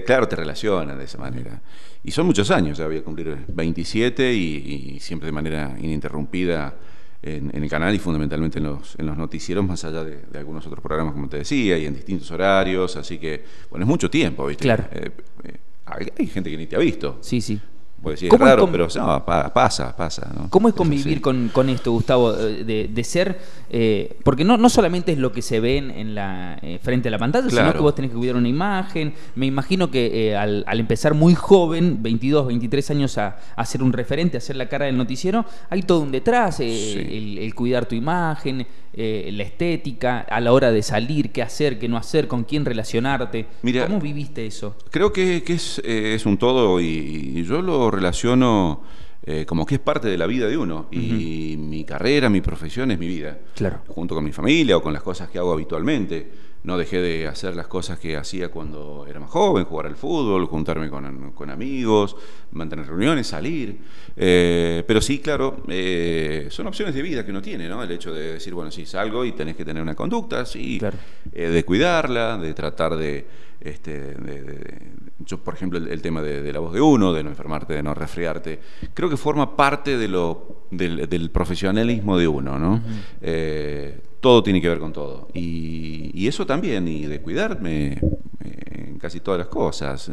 claro, 0.06 0.28
te 0.28 0.36
relacionan 0.36 0.98
de 0.98 1.06
esa 1.06 1.18
manera. 1.18 1.62
Y 2.06 2.12
son 2.12 2.28
muchos 2.28 2.52
años, 2.52 2.78
ya 2.78 2.86
voy 2.86 2.98
a 2.98 3.04
cumplir 3.04 3.36
27 3.48 4.32
y, 4.32 5.00
siempre 5.00 5.26
de 5.26 5.32
manera 5.32 5.76
ininterrumpida 5.80 6.76
en, 7.26 7.52
el 7.54 7.70
canal 7.70 7.94
y 7.94 8.00
fundamentalmente 8.00 8.60
en 8.60 8.66
los, 8.66 8.96
en 9.00 9.08
los 9.08 9.18
noticieros, 9.18 9.66
más 9.66 9.84
allá 9.84 10.04
de, 10.04 10.38
algunos 10.38 10.66
otros 10.68 10.82
programas, 10.82 11.14
como 11.14 11.28
te 11.28 11.38
decía, 11.38 11.78
y 11.78 11.86
en 11.86 11.96
distintos 11.96 12.30
horarios. 12.32 12.96
Así 12.96 13.18
que, 13.18 13.44
bueno, 13.70 13.84
es 13.84 13.90
mucho 13.90 14.10
tiempo, 14.10 14.46
¿viste? 14.46 14.64
Claro. 14.64 14.86
Eh, 14.92 15.12
eh, 15.44 15.58
hay, 15.86 16.28
gente 16.28 16.50
que 16.52 16.58
ni 16.58 16.68
te 16.68 16.76
ha 16.76 16.80
visto. 16.80 17.18
Sí, 17.22 17.42
sí. 17.42 17.60
Puede 18.02 18.16
decir, 18.16 18.30
es 18.32 18.40
raro, 18.40 18.70
pero 18.72 18.88
no, 18.96 19.26
pasa, 19.26 19.96
pasa. 19.96 20.30
¿Cómo 20.50 20.68
es 20.68 20.76
convivir 20.76 21.22
con, 21.22 21.50
con, 21.50 21.70
esto, 21.70 21.92
Gustavo? 21.92 22.36
Eh, 22.36 22.64
de, 22.64 22.90
de 22.94 23.04
ser, 23.04 23.40
eh, 23.70 24.18
porque 24.24 24.44
no, 24.44 24.58
no 24.58 24.70
solamente 24.70 25.14
es 25.14 25.18
lo 25.18 25.32
que 25.32 25.42
se 25.42 25.60
ve 25.60 25.78
en 25.78 26.14
la, 26.14 26.60
eh, 26.62 26.80
frente 26.84 27.08
a 27.08 27.12
la 27.12 27.18
pantalla, 27.18 27.50
sino 27.50 27.74
que 27.74 27.80
vos 27.80 27.96
tenés 27.96 28.12
que 28.12 28.18
cuidar 28.18 28.36
una 28.36 28.48
imagen. 28.48 29.14
Me 29.34 29.48
imagino 29.48 29.90
que 29.90 30.36
al, 30.36 30.64
al, 30.68 30.80
empezar 30.80 31.16
muy 31.16 31.34
joven, 31.34 32.04
22, 32.04 32.48
23 32.48 32.92
años, 32.92 33.18
a, 33.18 33.38
a, 33.56 33.66
ser 33.66 33.82
un 33.82 33.92
referente, 33.92 34.38
a 34.38 34.42
ser 34.42 34.56
la 34.56 34.68
cara 34.68 34.86
del 34.86 34.98
noticiero, 34.98 35.46
hay 35.70 35.82
todo 35.82 36.02
un 36.02 36.12
detrás, 36.12 36.60
el, 36.60 37.40
el, 37.40 37.56
cuidar 37.56 37.88
tu 37.88 37.96
imagen, 37.96 38.68
la 38.96 39.44
estética, 39.44 40.22
a 40.22 40.40
la 40.40 40.54
hora 40.54 40.72
de 40.72 40.82
salir, 40.82 41.32
qué 41.32 41.42
hacer, 41.42 41.78
qué 41.80 41.88
no 41.88 41.98
hacer, 41.98 42.28
con 42.28 42.44
quién 42.44 42.66
relacionarte. 42.66 43.48
¿Cómo 43.62 44.00
viviste 44.00 44.46
eso? 44.46 44.78
Creo 44.90 45.12
que, 45.12 45.44
que 45.44 45.54
es, 45.54 45.82
es, 45.84 46.26
un 46.26 46.38
todo 46.38 46.80
y, 46.80 47.34
y 47.36 47.44
yo 47.44 47.62
lo 47.62 47.92
relaciono 47.92 48.84
eh, 49.28 49.44
como 49.48 49.66
que 49.66 49.76
es 49.76 49.82
parte 49.82 50.08
de 50.08 50.20
la 50.20 50.28
vida 50.28 50.48
de 50.48 50.56
uno. 50.56 50.86
Y 50.92 51.56
mi 51.58 51.84
carrera, 51.84 52.30
mi 52.30 52.42
profesión 52.42 52.92
es 52.92 53.00
mi 53.00 53.08
vida. 53.08 53.40
Claro. 53.56 53.82
Junto 53.88 54.14
con 54.14 54.24
mi 54.24 54.32
familia 54.32 54.78
o 54.78 54.84
con 54.84 54.94
las 54.94 55.02
cosas 55.02 55.30
que 55.30 55.40
hago 55.40 55.52
habitualmente. 55.52 56.45
No 56.66 56.78
dejé 56.78 57.00
de 57.00 57.28
hacer 57.28 57.56
las 57.56 57.68
cosas 57.68 58.00
que 58.00 58.18
hacía 58.18 58.50
cuando 58.50 59.06
era 59.08 59.20
más 59.20 59.30
joven, 59.30 59.66
jugar 59.66 59.86
al 59.86 59.96
fútbol, 59.96 60.46
juntarme 60.48 60.90
con, 60.90 61.50
amigos, 61.50 62.16
mantener 62.52 62.88
reuniones, 62.88 63.28
salir. 63.28 63.78
Eh, 64.18 64.84
pero 64.88 65.00
sí, 65.00 65.20
claro, 65.20 65.64
eh, 65.68 66.48
son 66.50 66.68
opciones 66.68 66.96
de 66.96 67.02
vida 67.02 67.24
que 67.24 67.32
uno 67.32 67.42
tiene, 67.42 67.70
¿no? 67.70 67.84
El 67.84 67.92
hecho 67.92 68.14
de 68.14 68.34
decir, 68.34 68.54
bueno, 68.54 68.72
sí, 68.72 68.86
salgo 68.86 69.24
y 69.24 69.34
tenés 69.34 69.56
que 69.56 69.64
tener 69.64 69.82
una 69.82 69.96
conducta, 69.96 70.46
sí, 70.46 70.82
de 71.32 71.64
cuidarla, 71.66 72.38
de 72.38 72.54
tratar 72.54 72.96
de, 72.96 73.26
este, 73.66 74.16
yo, 75.26 75.40
por 75.40 75.56
ejemplo, 75.56 75.80
el, 75.80 76.02
tema 76.02 76.22
de, 76.22 76.54
la 76.54 76.60
voz 76.60 76.74
de 76.74 76.82
uno, 76.82 77.14
de 77.14 77.24
no 77.24 77.30
enfermarte, 77.30 77.74
de 77.74 77.82
no 77.82 77.94
resfriarte, 77.94 78.60
creo 78.94 79.10
que 79.10 79.18
forma 79.18 79.56
parte 79.56 79.98
de 79.98 80.08
lo, 80.08 80.68
del, 80.70 81.32
profesionalismo 81.32 82.18
de 82.18 82.28
uno, 82.28 82.60
¿no? 82.60 82.82
Eh, 83.22 84.00
todo 84.26 84.42
tiene 84.42 84.60
que 84.60 84.68
ver 84.68 84.80
con 84.80 84.92
todo. 84.92 85.28
Y, 85.36 86.26
eso 86.28 86.48
también, 86.48 86.88
y 86.88 87.06
de 87.06 87.22
cuidarme 87.22 87.92
eh, 88.44 88.88
en 88.90 88.98
casi 88.98 89.20
todas 89.20 89.38
las 89.38 89.48
cosas 89.50 90.10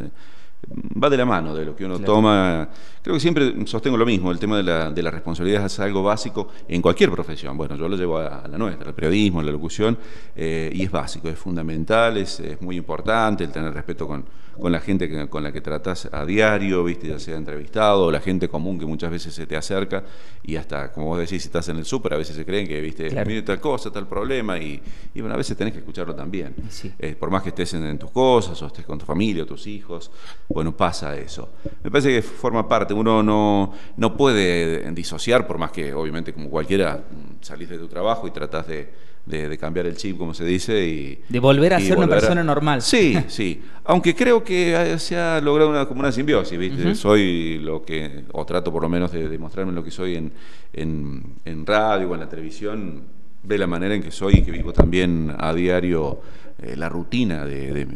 va 1.03 1.09
de 1.09 1.17
la 1.17 1.25
mano 1.25 1.55
de 1.55 1.65
lo 1.65 1.75
que 1.75 1.83
uno 1.83 1.97
toma. 1.97 2.69
Creo 3.01 3.15
que 3.15 3.19
siempre 3.19 3.65
sostengo 3.65 3.97
lo 3.97 4.05
mismo, 4.05 4.31
el 4.31 4.37
tema 4.37 4.57
de 4.57 4.63
la, 4.63 4.91
de 4.91 5.01
la, 5.01 5.09
responsabilidad 5.09 5.65
es 5.65 5.79
algo 5.79 6.03
básico 6.03 6.49
en 6.67 6.79
cualquier 6.79 7.09
profesión. 7.09 7.57
Bueno, 7.57 7.75
yo 7.75 7.89
lo 7.89 7.97
llevo 7.97 8.19
a, 8.19 8.47
la 8.47 8.55
nuestra, 8.55 8.89
al 8.89 8.93
periodismo, 8.93 9.39
a 9.39 9.43
la 9.43 9.51
locución, 9.51 9.97
eh, 10.35 10.71
y 10.71 10.83
es 10.83 10.91
básico, 10.91 11.27
es 11.27 11.39
fundamental, 11.39 12.15
es, 12.17 12.39
es, 12.39 12.61
muy 12.61 12.77
importante 12.77 13.43
el 13.43 13.51
tener 13.51 13.73
respeto 13.73 14.07
con, 14.07 14.25
con 14.59 14.71
la 14.71 14.79
gente 14.79 15.27
con 15.29 15.43
la 15.43 15.51
que 15.51 15.61
tratas 15.61 16.09
a 16.11 16.25
diario, 16.25 16.83
viste, 16.83 17.07
ya 17.07 17.19
sea 17.19 17.37
entrevistado, 17.37 18.05
o 18.05 18.11
la 18.11 18.19
gente 18.19 18.47
común 18.47 18.79
que 18.79 18.85
muchas 18.85 19.11
veces 19.11 19.33
se 19.33 19.45
te 19.45 19.55
acerca, 19.55 20.03
y 20.43 20.55
hasta, 20.55 20.91
como 20.91 21.07
vos 21.07 21.19
decís, 21.19 21.41
si 21.41 21.47
estás 21.47 21.67
en 21.69 21.77
el 21.77 21.85
súper, 21.85 22.13
a 22.13 22.17
veces 22.17 22.35
se 22.35 22.45
creen 22.45 22.67
que, 22.67 22.79
viste, 22.81 23.09
mire 23.25 23.41
tal 23.41 23.59
cosa, 23.59 23.91
tal 23.91 24.07
problema, 24.07 24.57
y, 24.57 24.81
y, 25.13 25.21
bueno, 25.21 25.33
a 25.35 25.37
veces 25.37 25.57
tenés 25.57 25.73
que 25.73 25.79
escucharlo 25.79 26.15
también. 26.15 26.53
Eh, 26.99 27.15
por 27.19 27.29
más 27.31 27.43
que 27.43 27.49
estés 27.49 27.73
en, 27.73 27.85
en 27.85 27.97
tus 27.97 28.11
cosas, 28.11 28.61
o 28.61 28.67
estés 28.67 28.85
con 28.85 28.99
tu 28.99 29.05
familia, 29.05 29.43
o 29.43 29.45
tus 29.45 29.67
hijos, 29.67 30.11
bueno, 30.47 30.75
pasa 30.75 31.15
eso. 31.17 31.49
Me 31.83 31.89
parece 31.89 32.09
que 32.09 32.21
forma 32.21 32.67
parte, 32.67 32.93
uno 32.93 33.23
no, 33.23 33.73
no 33.97 34.17
puede 34.17 34.91
disociar, 34.91 35.47
por 35.47 35.57
más 35.57 35.71
que 35.71 35.93
obviamente 35.93 36.33
como 36.33 36.49
cualquiera 36.49 37.03
salís 37.41 37.69
de 37.69 37.77
tu 37.77 37.87
trabajo 37.87 38.27
y 38.27 38.31
tratás 38.31 38.67
de, 38.67 39.12
de, 39.25 39.57
cambiar 39.57 39.85
el 39.85 39.95
chip, 39.95 40.17
como 40.17 40.33
se 40.33 40.43
dice, 40.43 40.85
y... 40.85 41.19
De 41.29 41.39
volver 41.39 41.73
a 41.73 41.79
ser 41.79 41.97
una 41.97 42.07
persona 42.07 42.43
normal. 42.43 42.81
Sí, 42.81 43.17
sí. 43.27 43.61
Aunque 43.85 44.15
creo 44.15 44.43
que 44.43 44.97
se 44.99 45.17
ha 45.17 45.39
logrado 45.41 45.69
una, 45.69 45.85
como 45.85 46.01
una 46.01 46.11
simbiosis, 46.11 46.57
¿viste? 46.57 46.95
Soy 46.95 47.59
lo 47.59 47.83
que, 47.83 48.25
o 48.33 48.45
trato 48.45 48.71
por 48.71 48.81
lo 48.81 48.89
menos 48.89 49.11
de 49.11 49.29
demostrarme 49.29 49.71
lo 49.71 49.83
que 49.83 49.91
soy 49.91 50.15
en, 50.15 50.33
en, 50.73 51.23
en 51.45 51.65
radio 51.65 52.09
o 52.09 52.13
en 52.13 52.19
la 52.19 52.29
televisión, 52.29 53.03
ve 53.43 53.57
la 53.57 53.67
manera 53.67 53.95
en 53.95 54.03
que 54.03 54.11
soy 54.11 54.35
y 54.35 54.41
que 54.41 54.51
vivo 54.51 54.73
también 54.73 55.33
a 55.37 55.53
diario 55.53 56.21
eh, 56.61 56.75
la 56.75 56.89
rutina 56.89 57.45
de, 57.45 57.87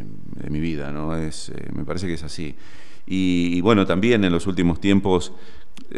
mi 0.48 0.60
vida, 0.60 0.92
¿no? 0.92 1.16
Es, 1.16 1.50
eh, 1.50 1.68
me 1.74 1.84
parece 1.84 2.06
que 2.06 2.14
es 2.14 2.22
así. 2.22 2.54
y, 3.06 3.60
bueno, 3.62 3.86
también 3.86 4.24
en 4.24 4.32
los 4.32 4.46
últimos 4.46 4.80
tiempos 4.80 5.32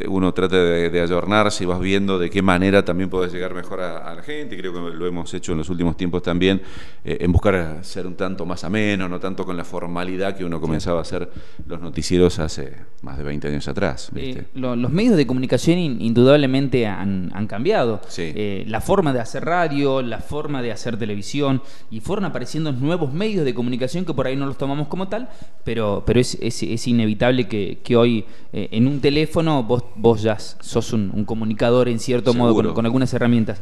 uno 0.09 0.33
trata 0.33 0.57
de, 0.57 0.91
de, 0.91 1.01
ayornarse 1.01 1.65
y 1.65 1.67
vas 1.67 1.81
viendo 1.81 2.19
de 2.19 2.31
qué 2.31 2.43
manera 2.43 2.85
también 2.85 3.11
puedes 3.11 3.33
llegar 3.33 3.55
mejor 3.55 3.81
a, 3.81 4.15
la 4.15 4.23
gente, 4.23 4.55
y 4.55 4.59
creo 4.59 4.73
que 4.73 4.97
lo 4.97 5.07
hemos 5.07 5.33
hecho 5.35 5.53
en 5.53 5.59
los 5.59 5.69
últimos 5.69 5.97
tiempos 5.97 6.23
también, 6.23 6.63
eh, 7.05 7.19
en 7.21 7.33
buscar 7.33 7.79
ser 7.83 8.07
un 8.07 8.15
tanto 8.15 8.47
más 8.47 8.63
ameno, 8.63 9.09
no 9.09 9.19
tanto 9.19 9.45
con 9.45 9.57
la 9.57 9.65
formalidad 9.65 10.37
que 10.37 10.45
uno 10.45 10.61
comenzaba 10.61 10.99
a 10.99 11.03
hacer 11.03 11.29
los 11.67 11.81
noticieros 11.81 12.39
hace 12.39 12.77
más 13.03 13.19
de 13.19 13.25
20 13.25 13.49
años 13.49 13.67
atrás. 13.67 14.11
Eh, 14.15 14.45
los 14.55 14.91
medios 14.91 15.17
de 15.17 15.27
comunicación 15.27 15.79
indudablemente 15.79 16.87
han, 16.87 17.31
cambiado. 17.49 18.01
la 18.67 18.81
forma 18.81 19.13
de 19.13 19.21
hacer 19.21 19.45
radio, 19.45 20.03
la 20.03 20.19
forma 20.19 20.63
de 20.63 20.71
hacer 20.71 20.97
televisión, 20.99 21.63
y 21.91 22.01
fueron 22.01 22.27
apareciendo 22.27 22.71
nuevos 22.71 23.13
medios 23.13 23.45
de 23.45 23.55
comunicación 23.55 24.05
que 24.05 24.15
por 24.15 24.27
ahí 24.27 24.37
no 24.37 24.47
los 24.47 24.57
tomamos 24.57 24.87
como 24.87 25.09
tal, 25.09 25.29
pero, 25.65 26.05
pero 26.07 26.21
es, 26.21 26.39
es, 26.41 26.87
inevitable 26.87 27.49
que, 27.49 27.79
que 27.83 27.97
hoy 27.97 28.25
en 28.53 28.87
un 28.87 29.01
teléfono 29.01 29.67
vos, 29.97 30.23
ya 30.23 30.39
sos 30.39 30.93
un, 30.93 31.25
comunicador 31.25 31.89
en 31.89 31.99
cierto 31.99 32.35
modo 32.35 32.75
con, 32.75 32.85
algunas 32.85 33.13
herramientas. 33.15 33.61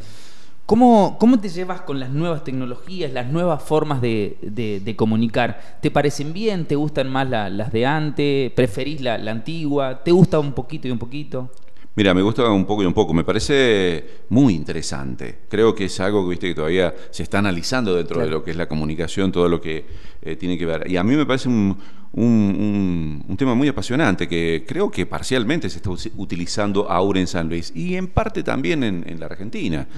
¿Cómo, 0.67 1.17
¿Cómo, 1.19 1.41
te 1.41 1.49
llevas 1.49 1.81
con 1.83 1.99
las 1.99 2.11
nuevas 2.11 2.45
tecnologías, 2.45 3.13
las 3.13 3.27
nuevas 3.29 3.63
formas 3.63 4.01
de, 4.01 4.95
comunicar? 4.97 5.79
¿Te 5.81 5.91
parecen 5.91 6.33
bien? 6.33 6.67
¿Te 6.67 6.77
gustan 6.77 7.09
más 7.09 7.29
las 7.29 7.73
de 7.73 7.87
antes? 7.87 8.53
¿Preferís 8.53 9.01
la, 9.01 9.19
la 9.19 9.31
antigua? 9.31 10.03
¿Te 10.03 10.13
gusta 10.13 10.39
un 10.39 10.53
poquito 10.53 10.89
y 10.89 10.91
un 10.91 10.99
poquito? 10.99 11.51
Mira, 11.99 12.15
me 12.15 12.23
gusta 12.23 12.49
un 12.49 12.65
poco 12.65 12.85
y 12.85 12.87
un 12.87 12.95
poco. 12.95 13.13
Me 13.13 13.25
parece 13.25 14.21
muy 14.29 14.55
interesante. 14.55 15.41
Creo 15.49 15.75
que 15.75 15.87
es 15.87 15.99
algo 15.99 16.23
que 16.23 16.31
viste 16.31 16.47
que 16.47 16.55
todavía 16.55 16.95
se 17.11 17.25
está 17.25 17.41
analizando 17.41 17.93
dentro 17.93 18.21
de 18.21 18.31
lo 18.31 18.45
que 18.45 18.53
es 18.53 18.57
la 18.57 18.69
comunicación, 18.69 19.33
todo 19.33 19.49
lo 19.49 19.61
que 19.61 19.85
eh, 20.23 20.37
tiene 20.37 20.57
que 20.57 20.65
ver. 20.65 20.89
Y 20.89 20.97
a 20.97 21.03
mí 21.03 21.17
me 21.17 21.27
parece 21.27 21.49
un, 21.49 21.77
un, 22.13 23.35
tema 23.37 23.57
muy 23.57 23.67
apasionante 23.67 24.29
que 24.29 24.65
creo 24.65 24.93
que 24.93 25.07
parcialmente 25.07 25.69
se 25.69 25.79
está 25.79 25.91
utilizando 25.91 26.89
ahora 26.89 27.19
en 27.19 27.27
San 27.27 27.49
Luis 27.49 27.73
y 27.75 27.97
en 27.97 28.07
parte 28.07 28.45
también 28.45 28.85
en, 28.85 29.19
la 29.19 29.27
Argentina, 29.27 29.89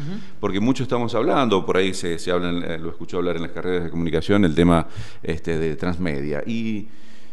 porque 0.40 0.58
mucho 0.58 0.84
estamos 0.84 1.14
hablando, 1.14 1.66
por 1.66 1.76
ahí 1.76 1.92
se, 1.92 2.18
se 2.18 2.30
habla, 2.30 2.48
eh, 2.48 2.78
lo 2.78 2.88
escucho 2.88 3.18
hablar 3.18 3.36
en 3.36 3.42
las 3.42 3.50
carreras 3.50 3.84
de 3.84 3.90
comunicación, 3.90 4.46
el 4.46 4.54
tema 4.54 4.86
este, 5.22 5.58
de 5.58 5.76
transmedia. 5.76 6.42
Y 6.46 6.88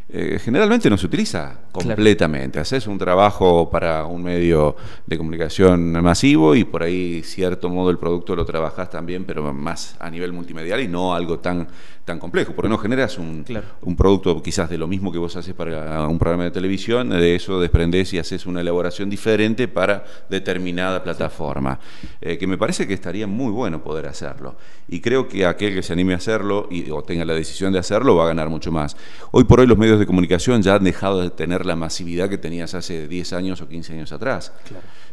eh, 0.09 0.39
generalmente 0.39 0.89
no 0.89 0.97
se 0.97 1.05
utiliza 1.05 1.59
completamente. 1.71 2.59
Haces 2.59 2.87
un 2.87 2.97
trabajo 2.97 3.69
para 3.69 4.05
un 4.05 4.23
medio 4.23 4.77
de 5.05 5.17
comunicación 5.17 5.91
masivo 6.01 6.55
y 6.55 6.63
por 6.63 6.83
ahí, 6.83 7.21
cierto 7.23 7.69
modo, 7.69 7.89
el 7.89 7.97
producto 7.97 8.33
lo 8.35 8.45
trabajas 8.45 8.89
también, 8.89 9.25
pero 9.25 9.53
más 9.53 9.97
a 9.99 10.09
nivel 10.09 10.31
multimedial 10.31 10.79
y 10.79 10.87
no 10.87 11.13
algo 11.13 11.39
tan, 11.39 11.67
tan 12.07 12.19
complejo, 12.19 12.53
porque 12.55 12.69
no 12.69 12.77
generas 12.77 13.17
un, 13.17 13.43
un 13.81 13.95
producto 13.97 14.41
quizás 14.41 14.69
de 14.69 14.77
lo 14.77 14.87
mismo 14.87 15.11
que 15.11 15.17
vos 15.17 15.35
haces 15.35 15.53
para 15.53 16.07
un 16.07 16.17
programa 16.17 16.45
de 16.45 16.51
televisión, 16.51 17.09
de 17.09 17.35
eso 17.35 17.59
desprendés 17.59 18.13
y 18.13 18.17
haces 18.17 18.45
una 18.45 18.61
elaboración 18.61 19.09
diferente 19.09 19.67
para 19.67 20.05
determinada 20.29 21.03
plataforma, 21.03 21.81
eh, 22.21 22.37
que 22.37 22.47
me 22.47 22.57
parece 22.57 22.87
que 22.87 22.93
estaría 22.93 23.27
muy 23.27 23.51
bueno 23.51 23.83
poder 23.83 24.05
hacerlo. 24.07 24.55
Y 24.87 25.01
creo 25.01 25.27
que 25.27 25.45
aquel 25.45 25.73
que 25.73 25.83
se 25.83 25.91
anime 25.91 26.13
a 26.13 26.17
hacerlo 26.17 26.69
y, 26.71 26.89
o 26.91 27.03
tenga 27.03 27.25
la 27.25 27.33
decisión 27.33 27.73
de 27.73 27.79
hacerlo 27.79 28.15
va 28.15 28.23
a 28.23 28.27
ganar 28.27 28.47
mucho 28.47 28.71
más. 28.71 28.95
Hoy 29.31 29.43
por 29.43 29.59
hoy 29.59 29.67
los 29.67 29.77
medios 29.77 29.99
de 29.99 30.05
comunicación 30.05 30.61
ya 30.61 30.75
han 30.75 30.85
dejado 30.85 31.21
de 31.21 31.29
tener 31.29 31.65
la 31.65 31.75
masividad 31.75 32.29
que 32.29 32.37
tenías 32.37 32.73
hace 32.73 33.09
10 33.09 33.33
años 33.33 33.59
o 33.59 33.67
15 33.67 33.93
años 33.93 34.13
atrás. 34.13 34.53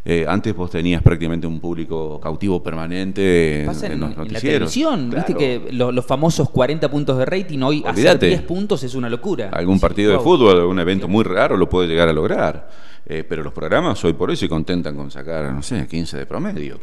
Eh, 0.06 0.26
antes 0.28 0.54
vos 0.54 0.70
tenías 0.70 1.02
prácticamente 1.02 1.46
un 1.46 1.60
público 1.60 2.20
cautivo 2.20 2.62
permanente 2.62 3.62
en, 3.62 3.66
los 3.66 3.82
noticieros. 3.82 4.32
la 4.32 4.40
televisión, 4.40 5.10
viste 5.10 5.34
que 5.34 5.68
los, 5.72 6.04
famosos 6.04 6.50
40 6.50 6.90
puntos 6.90 7.16
de 7.16 7.24
rating 7.24 7.60
hoy 7.60 7.82
hacer 7.86 8.18
10 8.18 8.42
puntos 8.42 8.82
es 8.82 8.94
una 8.94 9.08
locura. 9.08 9.48
Algún 9.50 9.80
partido 9.80 10.12
de 10.12 10.18
fútbol, 10.18 10.58
algún 10.58 10.78
evento 10.78 11.08
muy 11.08 11.24
raro 11.24 11.56
lo 11.56 11.68
puede 11.70 11.88
llegar 11.88 12.08
a 12.08 12.12
lograr. 12.12 12.68
Eh, 13.06 13.22
pero 13.28 13.42
los 13.42 13.52
programas 13.52 14.02
hoy 14.04 14.14
por 14.14 14.30
hoy 14.30 14.36
se 14.36 14.48
contentan 14.48 14.96
con 14.96 15.10
sacar, 15.10 15.52
no 15.52 15.62
sé, 15.62 15.86
15 15.86 16.18
de 16.18 16.26
promedio. 16.26 16.78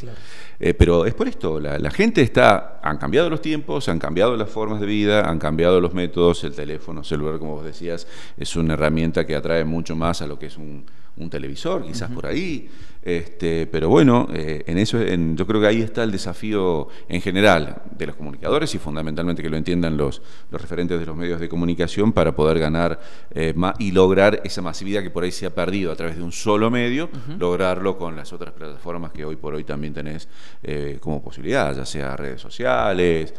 Eh, 0.59 0.75
pero 0.75 1.05
es 1.05 1.15
por 1.15 1.27
esto, 1.27 1.59
la, 1.59 1.89
gente 1.89 2.21
está, 2.21 2.79
han 2.83 2.97
cambiado 2.97 3.27
los 3.27 3.41
tiempos, 3.41 3.89
han 3.89 3.97
cambiado 3.97 4.37
las 4.37 4.49
formas 4.49 4.79
de 4.79 4.85
vida, 4.85 5.27
han 5.27 5.39
cambiado 5.39 5.81
los 5.81 5.95
métodos, 5.95 6.43
el 6.43 6.53
teléfono 6.53 7.03
celular, 7.03 7.39
como 7.39 7.55
vos 7.55 7.65
decías, 7.65 8.07
es 8.37 8.55
una 8.55 8.75
herramienta 8.75 9.25
que 9.25 9.35
atrae 9.35 9.65
mucho 9.65 9.95
más 9.95 10.21
a 10.21 10.27
lo 10.27 10.37
que 10.37 10.45
es 10.45 10.57
un, 10.57 10.85
un 11.17 11.29
televisor, 11.29 11.83
quizás 11.83 12.11
por 12.11 12.27
ahí. 12.27 12.69
Este, 13.03 13.65
pero 13.65 13.89
bueno, 13.89 14.27
eh, 14.31 14.63
en 14.67 14.77
eso 14.77 14.99
yo 15.03 15.47
creo 15.47 15.59
que 15.59 15.67
ahí 15.67 15.81
está 15.81 16.03
el 16.03 16.11
desafío 16.11 16.87
en 17.09 17.19
general 17.21 17.81
de 17.97 18.05
los 18.05 18.15
comunicadores 18.15 18.75
y 18.75 18.77
fundamentalmente 18.77 19.41
que 19.41 19.49
lo 19.49 19.57
entiendan 19.57 19.97
los, 19.97 20.21
los 20.51 20.61
referentes 20.61 20.99
de 20.99 21.05
los 21.05 21.15
medios 21.15 21.39
de 21.39 21.49
comunicación 21.49 22.13
para 22.13 22.35
poder 22.35 22.59
ganar 22.59 22.99
eh, 23.31 23.55
y 23.79 23.91
lograr 23.91 24.41
esa 24.43 24.61
masividad 24.61 25.01
que 25.01 25.09
por 25.09 25.23
ahí 25.23 25.31
se 25.31 25.47
ha 25.47 25.55
perdido 25.55 25.91
a 25.91 25.95
través 25.95 26.17
de 26.17 26.23
un 26.23 26.31
solo 26.31 26.69
medio, 26.69 27.09
lograrlo 27.39 27.97
con 27.97 28.15
las 28.15 28.33
otras 28.33 28.53
plataformas 28.53 29.11
que 29.11 29.25
hoy 29.25 29.35
por 29.35 29.55
hoy 29.55 29.63
también 29.63 29.93
tenés 29.93 30.27
eh, 30.61 30.97
como 30.99 31.23
posibilidad, 31.23 31.75
ya 31.75 31.85
sea 31.85 32.15
redes 32.15 32.41
sociales 32.41 33.33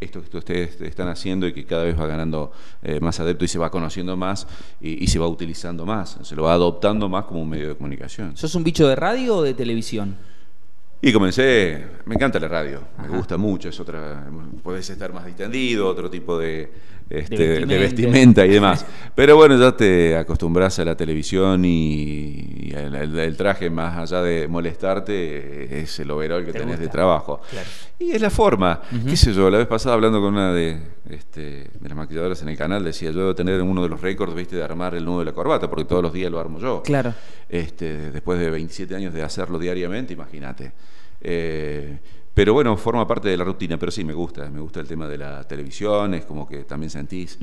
esto 0.00 0.22
que 0.22 0.36
ustedes 0.36 0.80
están 0.80 1.08
haciendo 1.08 1.46
y 1.46 1.52
que 1.52 1.64
cada 1.64 1.84
vez 1.84 1.98
va 1.98 2.06
ganando 2.06 2.52
eh, 2.82 3.00
más 3.00 3.18
adepto 3.20 3.44
y 3.44 3.48
se 3.48 3.58
va 3.58 3.70
conociendo 3.70 4.16
más 4.16 4.46
y, 4.80 5.06
se 5.06 5.18
va 5.18 5.26
utilizando 5.26 5.86
más, 5.86 6.18
se 6.22 6.36
lo 6.36 6.44
va 6.44 6.52
adoptando 6.52 7.08
más 7.08 7.24
como 7.24 7.40
un 7.42 7.48
medio 7.48 7.68
de 7.68 7.76
comunicación. 7.76 8.36
¿Sos 8.36 8.54
un 8.54 8.64
bicho 8.64 8.86
de 8.86 8.96
radio 8.96 9.36
o 9.36 9.42
de 9.42 9.54
televisión? 9.54 10.16
Y 11.00 11.12
comencé, 11.12 11.86
me 12.06 12.14
encanta 12.14 12.40
la 12.40 12.48
radio, 12.48 12.82
me 13.00 13.08
gusta 13.08 13.36
mucho, 13.36 13.68
es 13.68 13.78
otra, 13.78 14.26
podés 14.62 14.88
estar 14.88 15.12
más 15.12 15.26
distendido, 15.26 15.86
otro 15.88 16.10
tipo 16.10 16.38
de, 16.38 16.72
este, 17.08 17.66
de, 17.66 17.78
vestimenta. 17.78 18.44
y 18.44 18.50
demás. 18.50 18.84
Pero 19.14 19.36
bueno, 19.36 19.58
ya 19.58 19.76
te 19.76 20.16
acostumbras 20.16 20.78
a 20.78 20.84
la 20.84 20.96
televisión 20.96 21.64
y, 21.64 22.70
el, 22.74 23.36
traje, 23.36 23.70
más 23.70 23.96
allá 23.96 24.22
de 24.22 24.48
molestarte, 24.48 25.80
es 25.80 25.98
el 26.00 26.10
overall 26.10 26.44
que 26.44 26.52
tenés 26.52 26.78
de 26.78 26.88
trabajo. 26.88 27.40
Y 27.98 28.10
es 28.10 28.20
la 28.20 28.30
forma. 28.30 28.82
¿Qué 29.08 29.16
sé 29.16 29.32
yo? 29.32 29.48
La 29.50 29.58
vez 29.58 29.66
pasada 29.66 29.94
hablando 29.94 30.20
con 30.20 30.34
una 30.34 30.52
de, 30.52 30.78
este, 31.08 31.40
de 31.40 31.88
las 31.88 31.96
maquilladoras 31.96 32.42
en 32.42 32.48
el 32.48 32.56
canal, 32.56 32.84
decía, 32.84 33.10
yo 33.10 33.20
debo 33.20 33.34
tener 33.34 33.62
uno 33.62 33.82
de 33.82 33.88
los 33.88 34.00
récords, 34.00 34.34
viste, 34.34 34.56
de 34.56 34.64
armar 34.64 34.94
el 34.94 35.04
nudo 35.04 35.20
de 35.20 35.26
la 35.26 35.32
corbata, 35.32 35.70
porque 35.70 35.84
todos 35.84 36.02
los 36.02 36.12
días 36.12 36.30
lo 36.30 36.38
armo 36.38 36.58
yo. 36.58 36.82
Claro. 36.82 37.14
Este, 37.48 38.10
después 38.10 38.38
de 38.38 38.50
27 38.50 38.94
años 38.94 39.14
de 39.14 39.22
hacerlo 39.22 39.58
diariamente, 39.58 40.12
imagínate. 40.12 40.72
Eh, 41.20 41.98
pero 42.36 42.52
bueno, 42.52 42.76
forma 42.76 43.06
parte 43.06 43.30
de 43.30 43.36
la 43.38 43.44
rutina, 43.44 43.78
pero 43.78 43.90
sí, 43.90 44.04
me 44.04 44.12
gusta, 44.12 44.50
me 44.50 44.60
gusta 44.60 44.80
el 44.80 44.86
tema 44.86 45.08
de 45.08 45.16
la 45.16 45.42
televisión, 45.44 46.12
es 46.12 46.26
como 46.26 46.46
que 46.46 46.64
también 46.64 46.90
sentís, 46.90 47.38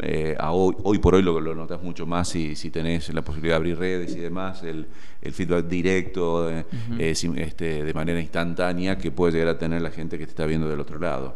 eh, 0.00 0.36
hoy, 0.40 1.00
por 1.00 1.16
hoy 1.16 1.22
lo, 1.22 1.40
lo 1.40 1.52
notas 1.52 1.82
mucho 1.82 2.06
más 2.06 2.28
si, 2.28 2.54
si, 2.54 2.70
tenés 2.70 3.12
la 3.12 3.22
posibilidad 3.22 3.54
de 3.54 3.56
abrir 3.56 3.76
redes 3.76 4.14
y 4.14 4.20
demás, 4.20 4.62
el, 4.62 4.86
feedback 5.32 5.66
directo, 5.66 6.48
eh, 6.48 6.64
eh, 6.96 7.14
este, 7.38 7.82
de 7.82 7.92
manera 7.92 8.20
instantánea 8.20 8.96
que 8.96 9.10
puede 9.10 9.32
llegar 9.32 9.48
a 9.48 9.58
tener 9.58 9.82
la 9.82 9.90
gente 9.90 10.16
que 10.16 10.26
te 10.26 10.30
está 10.30 10.46
viendo 10.46 10.68
del 10.68 10.78
otro 10.78 11.00
lado. 11.00 11.34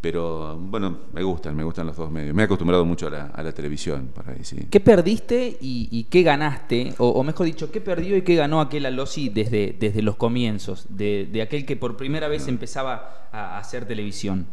Pero 0.00 0.56
bueno, 0.56 0.96
me 1.12 1.24
gustan, 1.24 1.56
me 1.56 1.64
gustan 1.64 1.86
los 1.86 1.96
dos 1.96 2.10
medios. 2.10 2.32
Me 2.32 2.42
he 2.42 2.44
acostumbrado 2.44 2.84
mucho 2.84 3.08
a 3.08 3.10
la, 3.10 3.26
a 3.26 3.42
la 3.42 3.52
televisión. 3.52 4.10
Para 4.14 4.32
ahí, 4.32 4.42
¿Qué 4.70 4.78
perdiste 4.78 5.56
y, 5.60 6.04
qué 6.04 6.22
ganaste? 6.22 6.94
O, 6.98 7.24
mejor 7.24 7.46
dicho, 7.46 7.72
¿qué 7.72 7.80
perdió 7.80 8.16
y 8.16 8.22
qué 8.22 8.36
ganó 8.36 8.60
aquel 8.60 8.86
Alosi 8.86 9.28
desde, 9.28 9.74
desde 9.78 10.02
los 10.02 10.14
comienzos? 10.14 10.86
De, 10.88 11.40
aquel 11.42 11.66
que 11.66 11.76
por 11.76 11.96
primera 11.96 12.28
vez 12.28 12.46
empezaba 12.46 13.28
a 13.32 13.58
hacer 13.58 13.86
televisión. 13.86 14.46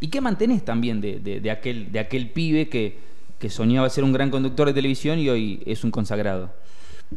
¿Y 0.00 0.08
qué 0.08 0.20
mantenés 0.20 0.64
también 0.64 1.00
de, 1.00 1.50
aquel, 1.50 1.90
de 1.90 1.98
aquel 1.98 2.30
pibe 2.30 2.68
que, 2.68 2.98
que 3.40 3.50
soñaba 3.50 3.90
ser 3.90 4.04
un 4.04 4.12
gran 4.12 4.30
conductor 4.30 4.68
de 4.68 4.74
televisión 4.74 5.18
y 5.18 5.28
hoy 5.28 5.60
es 5.66 5.82
un 5.82 5.90
consagrado? 5.90 6.52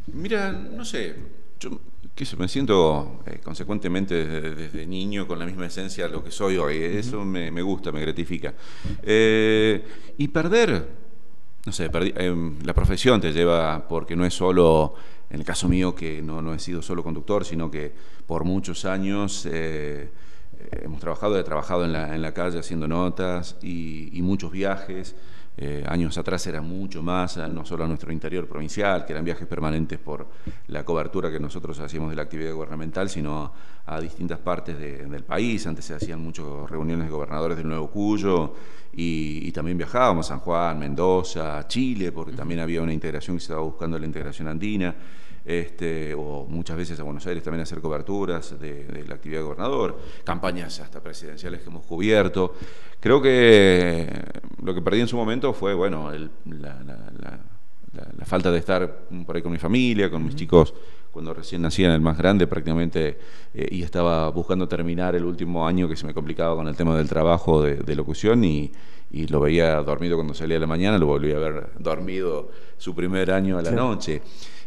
Mira, 0.07 0.51
no 0.51 0.83
sé. 0.83 1.15
Yo 1.59 1.79
me 2.37 2.47
siento 2.47 3.21
eh, 3.27 3.39
consecuentemente 3.43 4.25
desde, 4.25 4.87
niño 4.87 5.27
con 5.27 5.37
la 5.37 5.45
misma 5.45 5.67
esencia 5.67 6.07
de 6.07 6.13
lo 6.13 6.23
que 6.23 6.31
soy 6.31 6.57
hoy. 6.57 6.77
Eso 6.77 7.23
me, 7.23 7.61
gusta, 7.61 7.91
me 7.91 8.01
gratifica. 8.01 8.55
Eh, 9.03 9.83
y 10.17 10.27
perder, 10.29 10.87
no 11.65 11.71
sé, 11.71 11.89
eh, 11.93 12.51
la 12.63 12.73
profesión 12.73 13.21
te 13.21 13.31
lleva, 13.31 13.87
porque 13.87 14.15
no 14.15 14.25
es 14.25 14.33
solo, 14.33 14.95
en 15.29 15.39
el 15.39 15.45
caso 15.45 15.69
mío, 15.69 15.93
que 15.93 16.21
no, 16.21 16.41
no 16.41 16.53
he 16.53 16.59
sido 16.59 16.81
solo 16.81 17.03
conductor, 17.03 17.45
sino 17.45 17.69
que 17.69 17.93
por 18.25 18.45
muchos 18.45 18.85
años 18.85 19.45
hemos 19.45 20.99
trabajado, 20.99 21.39
he 21.39 21.43
trabajado 21.43 21.85
en 21.85 21.93
la, 21.93 22.15
en 22.15 22.21
la 22.23 22.33
calle 22.33 22.57
haciendo 22.57 22.87
notas 22.87 23.57
y 23.61 24.19
muchos 24.23 24.51
viajes. 24.51 25.15
Eh, 25.59 25.83
años 25.87 26.15
atrás 26.19 26.45
era 26.45 26.61
mucho 26.61 27.01
más, 27.01 27.37
no 27.37 27.65
solo 27.65 27.83
a 27.83 27.87
nuestro 27.87 28.11
interior 28.11 28.47
provincial, 28.47 29.05
que 29.05 29.13
eran 29.13 29.25
viajes 29.25 29.47
permanentes 29.47 29.97
por 29.97 30.27
la 30.67 30.85
cobertura 30.85 31.31
que 31.31 31.39
nosotros 31.39 31.79
hacíamos 31.79 32.11
de 32.11 32.15
la 32.15 32.21
actividad 32.21 32.53
gubernamental, 32.53 33.09
sino 33.09 33.51
a, 33.87 33.99
distintas 33.99 34.37
partes 34.37 34.77
del 34.77 35.23
país. 35.23 35.65
Antes 35.65 35.85
se 35.85 35.95
hacían 35.95 36.21
muchas 36.21 36.45
reuniones 36.69 37.07
de 37.07 37.11
gobernadores 37.11 37.57
del 37.57 37.67
Nuevo 37.67 37.89
Cuyo 37.89 38.53
y, 38.93 39.51
también 39.51 39.77
viajábamos 39.77 40.27
a 40.27 40.29
San 40.29 40.39
Juan, 40.41 40.77
Mendoza, 40.77 41.67
Chile, 41.67 42.11
porque 42.11 42.33
también 42.33 42.59
había 42.59 42.83
una 42.83 42.93
integración 42.93 43.37
que 43.37 43.39
se 43.39 43.45
estaba 43.45 43.61
buscando 43.61 43.97
la 43.97 44.05
integración 44.05 44.47
andina. 44.47 44.93
Este, 45.45 46.13
o 46.13 46.45
muchas 46.49 46.75
veces 46.75 46.99
a 46.99 47.03
Buenos 47.03 47.25
Aires 47.25 47.43
también 47.43 47.61
hacer 47.61 47.79
coberturas 47.79 48.59
de, 48.59 49.05
la 49.07 49.15
actividad 49.15 49.39
de 49.39 49.45
gobernador, 49.45 49.97
campañas 50.23 50.79
hasta 50.79 51.01
presidenciales 51.01 51.61
que 51.61 51.69
hemos 51.69 51.85
cubierto. 51.85 52.53
Creo 52.99 53.21
que 53.21 54.09
lo 54.61 54.73
que 54.73 54.81
perdí 54.81 55.01
en 55.01 55.07
su 55.07 55.15
momento 55.15 55.53
fue, 55.53 55.73
bueno, 55.73 56.11
la, 56.45 57.39
falta 58.25 58.51
de 58.51 58.59
estar 58.59 59.07
por 59.25 59.35
ahí 59.35 59.41
con 59.41 59.53
mi 59.53 59.57
familia, 59.57 60.11
con 60.11 60.23
mis 60.23 60.35
chicos 60.35 60.73
cuando 61.17 61.33
recién 61.33 61.63
nacían, 61.63 61.91
el 61.93 61.99
más 62.01 62.15
grande 62.15 62.45
prácticamente, 62.45 63.17
eh, 63.51 63.67
y 63.71 63.81
estaba 63.81 64.29
buscando 64.29 64.67
terminar 64.67 65.15
el 65.15 65.25
último 65.25 65.67
año 65.67 65.89
que 65.89 65.95
se 65.95 66.05
me 66.05 66.13
complicaba 66.13 66.55
con 66.55 66.67
el 66.67 66.75
tema 66.75 66.95
del 66.95 67.09
trabajo 67.09 67.63
de, 67.63 67.95
locución 67.95 68.43
y, 68.43 68.71
lo 69.29 69.39
veía 69.39 69.81
dormido 69.81 70.15
cuando 70.15 70.35
salía 70.35 70.57
a 70.57 70.59
la 70.59 70.67
mañana, 70.67 70.99
lo 70.99 71.07
volví 71.07 71.31
a 71.31 71.39
ver 71.39 71.69
dormido 71.79 72.51
su 72.77 72.93
primer 72.93 73.31
año 73.31 73.57
a 73.57 73.63
la 73.63 73.71
noche. 73.71 74.21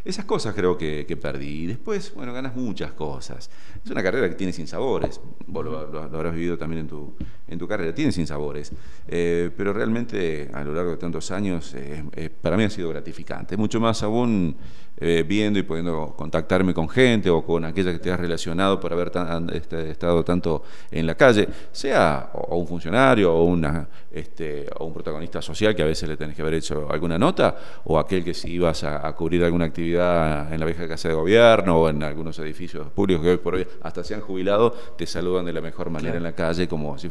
Esas 0.05 0.25
cosas 0.25 0.55
creo 0.55 0.79
que, 0.79 1.19
perdí. 1.21 1.65
Y 1.65 1.67
después, 1.67 2.15
bueno, 2.15 2.33
ganas 2.33 2.57
muchas 2.57 2.93
cosas. 2.93 3.51
Es 3.85 3.91
una 3.91 4.03
carrera 4.03 4.29
que 4.29 4.35
tiene 4.35 4.53
sinsabores. 4.53 5.21
Vos 5.47 5.65
lo, 5.65 5.79
habrás 5.79 6.35
vivido 6.35 6.59
también 6.59 6.81
en 6.81 6.89
tu, 6.89 7.15
en 7.51 7.59
tu 7.59 7.69
carrera. 7.69 7.95
Tiene 7.95 8.13
sinsabores. 8.13 8.73
Eh, 9.09 9.51
pero 9.57 9.73
realmente, 9.73 10.49
a 10.53 10.65
lo 10.65 10.73
largo 10.73 10.93
de 10.93 10.97
tantos 10.97 11.31
años, 11.31 11.75
eh, 11.75 12.05
eh, 12.17 12.31
para 12.31 12.57
mí 12.57 12.65
ha 12.65 12.71
sido 12.71 12.89
gratificante. 12.89 13.57
Mucho 13.57 13.81
más 13.81 14.03
aún 14.03 14.57
eh, 15.03 15.25
viendo 15.27 15.59
y 15.59 15.63
pudiendo 15.63 16.13
contactarme 16.15 16.75
con 16.75 16.87
gente 16.87 17.31
o 17.31 17.43
con 17.43 17.65
aquella 17.65 17.91
que 17.91 18.01
te 18.01 18.13
has 18.13 18.21
relacionado 18.21 18.79
por 18.79 18.93
haber 18.93 19.11
este, 19.55 19.93
estado 19.93 20.23
tanto 20.23 20.63
en 20.91 21.07
la 21.07 21.15
calle, 21.15 21.49
sea 21.73 22.29
o, 22.35 22.59
un 22.59 22.67
funcionario 22.67 23.33
o, 23.33 23.45
una, 23.45 23.89
este, 24.13 24.67
o 24.79 24.85
un 24.85 24.93
protagonista 24.93 25.41
social 25.41 25.75
que 25.75 25.83
a 25.83 25.87
veces 25.87 26.07
le 26.07 26.19
tenés 26.19 26.37
que 26.37 26.43
haber 26.43 26.53
hecho 26.53 26.87
alguna 26.91 27.19
nota, 27.19 27.57
o 27.85 27.99
aquel 27.99 28.23
que 28.23 28.35
si 28.35 28.51
ibas 28.51 28.85
a, 28.85 29.11
cubrir 29.15 29.43
alguna 29.43 29.65
actividad 29.65 30.53
en 30.53 30.61
la 30.61 30.67
vieja 30.67 30.87
casa 30.87 31.09
de 31.09 31.15
gobierno 31.15 31.81
o 31.81 31.89
en 31.89 32.03
algunos 32.03 32.39
edificios 32.39 32.89
públicos 32.91 33.25
que 33.25 33.31
hoy 33.31 33.39
por 33.39 33.55
hoy 33.55 33.67
hasta 33.81 34.05
se 34.05 34.15
han 34.15 34.21
jubilado, 34.21 34.71
te 34.99 35.07
saludan 35.07 35.47
de 35.47 35.55
la 35.55 35.63
mejor 35.63 35.89
manera 35.89 36.19
en 36.19 36.23
la 36.23 36.33
calle 36.33 36.69
como 36.69 36.99
si 36.99 37.09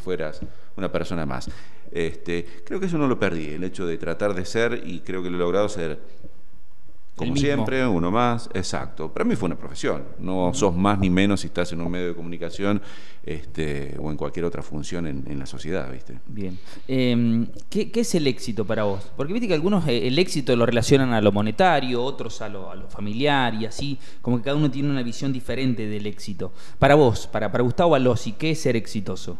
una 0.76 0.92
persona 0.92 1.26
más. 1.26 1.50
Este, 1.92 2.46
creo 2.66 2.80
que 2.80 2.86
eso 2.86 2.98
no 2.98 3.08
lo 3.08 3.20
perdí, 3.20 3.48
el 3.48 3.64
hecho 3.64 3.86
de 3.86 3.98
tratar 3.98 4.34
de 4.34 4.46
ser, 4.46 4.84
y 4.86 5.00
creo 5.02 5.24
que 5.24 5.30
lo 5.30 5.38
he 5.38 5.40
logrado 5.40 5.70
ser 5.70 6.00
como 7.20 7.36
siempre, 7.36 7.86
uno 7.86 8.12
más, 8.12 8.50
exacto. 8.54 9.12
Para 9.12 9.26
mí 9.26 9.36
fue 9.36 9.48
una 9.48 9.58
profesión. 9.58 10.04
No 10.20 10.54
sos 10.54 10.74
más 10.76 10.98
ni 11.00 11.10
menos 11.10 11.42
si 11.42 11.48
estás 11.48 11.72
en 11.74 11.82
un 11.82 11.92
medio 11.92 12.08
de 12.08 12.16
comunicación 12.16 12.82
este, 13.26 13.96
o 14.00 14.10
en 14.10 14.16
cualquier 14.16 14.46
otra 14.46 14.62
función 14.64 15.06
en, 15.06 15.40
la 15.40 15.46
sociedad, 15.46 15.92
¿viste? 15.92 16.20
Bien. 16.28 16.58
Em, 16.88 17.48
¿qué, 17.70 17.92
es 17.94 18.16
el 18.16 18.26
éxito 18.28 18.66
para 18.66 18.84
vos? 18.84 19.12
Porque 19.18 19.34
viste 19.34 19.50
que 19.50 19.54
algunos 19.54 19.86
eh, 19.88 20.08
el 20.08 20.18
éxito 20.18 20.56
lo 20.56 20.66
relacionan 20.66 21.12
a 21.12 21.20
lo 21.20 21.34
monetario, 21.34 22.02
otros 22.02 22.42
a 22.42 22.48
lo, 22.48 22.72
a 22.72 22.76
lo, 22.76 22.90
familiar 22.90 23.54
y 23.54 23.66
así, 23.66 24.00
como 24.22 24.38
que 24.38 24.44
cada 24.44 24.56
uno 24.56 24.72
tiene 24.72 24.90
una 24.90 25.04
visión 25.04 25.34
diferente 25.34 25.88
del 25.88 26.08
éxito. 26.08 26.54
Para 26.80 26.96
vos, 26.96 27.28
para, 27.28 27.52
para 27.52 27.64
Gustavo 27.64 27.96
Alossi, 27.96 28.34
¿qué 28.34 28.52
es 28.52 28.62
ser 28.62 28.78
exitoso? 28.78 29.38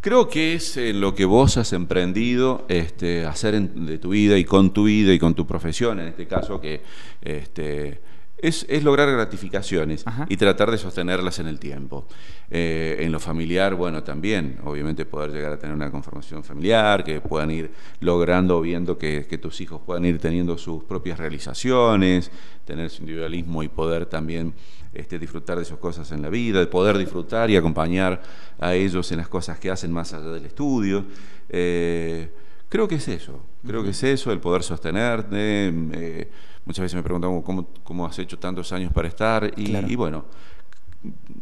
Creo 0.00 0.30
que 0.30 0.54
es 0.54 0.78
eh, 0.78 0.94
lo 0.94 1.14
que 1.14 1.26
vos 1.26 1.58
has 1.58 1.74
emprendido 1.74 2.64
este, 2.68 3.26
hacer 3.26 3.60
de 3.60 3.98
tu 3.98 4.10
vida 4.10 4.38
y 4.38 4.46
con 4.46 4.72
tu 4.72 4.84
vida 4.84 5.12
y 5.12 5.18
con 5.18 5.34
tu 5.34 5.46
profesión, 5.46 6.00
en 6.00 6.08
este 6.08 6.26
caso, 6.26 6.58
que 6.58 6.80
este, 7.20 8.00
es, 8.42 8.82
lograr 8.82 9.10
gratificaciones 9.10 10.04
y 10.28 10.36
tratar 10.36 10.70
de 10.70 10.78
sostenerlas 10.78 11.38
en 11.38 11.46
el 11.46 11.58
tiempo. 11.58 12.06
Eh, 12.50 12.96
en 13.00 13.12
lo 13.12 13.20
familiar, 13.20 13.74
bueno, 13.74 14.02
también, 14.02 14.58
obviamente 14.64 15.04
poder 15.04 15.30
llegar 15.30 15.52
a 15.52 15.58
tener 15.58 15.74
una 15.74 15.90
conformación 15.90 16.42
familiar, 16.42 17.04
que 17.04 17.20
puedan 17.20 17.50
ir 17.50 17.70
logrando, 18.00 18.60
viendo 18.60 18.98
que, 18.98 19.26
que 19.28 19.38
tus 19.38 19.60
hijos 19.60 19.80
puedan 19.84 20.04
ir 20.04 20.18
teniendo 20.18 20.58
sus 20.58 20.84
propias 20.84 21.18
realizaciones, 21.18 22.30
tener 22.64 22.90
su 22.90 23.02
individualismo 23.02 23.62
y 23.62 23.68
poder 23.68 24.06
también 24.06 24.54
este, 24.92 25.20
disfrutar 25.20 25.56
de 25.56 25.64
sus 25.64 25.78
cosas 25.78 26.10
en 26.10 26.20
la 26.20 26.28
vida, 26.28 26.58
de 26.58 26.66
poder 26.66 26.98
disfrutar 26.98 27.48
y 27.48 27.56
acompañar 27.56 28.20
a 28.58 28.74
ellos 28.74 29.12
en 29.12 29.18
las 29.18 29.28
cosas 29.28 29.58
que 29.60 29.70
hacen 29.70 29.92
más 29.92 30.12
allá 30.12 30.30
del 30.30 30.46
estudio. 30.46 31.04
Eh, 31.48 32.28
creo 32.68 32.88
que 32.88 32.96
es 32.96 33.06
eso, 33.06 33.40
creo 33.66 33.82
que 33.82 33.90
es 33.90 34.02
eso, 34.02 34.32
el 34.32 34.40
poder 34.40 34.62
sostenerte. 34.62 35.68
Eh, 35.68 36.30
muchas 36.64 36.82
veces 36.82 36.96
me 36.96 37.02
preguntan 37.02 37.42
¿cómo, 37.82 38.06
has 38.06 38.18
hecho 38.18 38.38
tantos 38.38 38.72
años 38.72 38.92
para 38.92 39.08
estar 39.08 39.50
y, 39.56 39.96
bueno, 39.96 40.24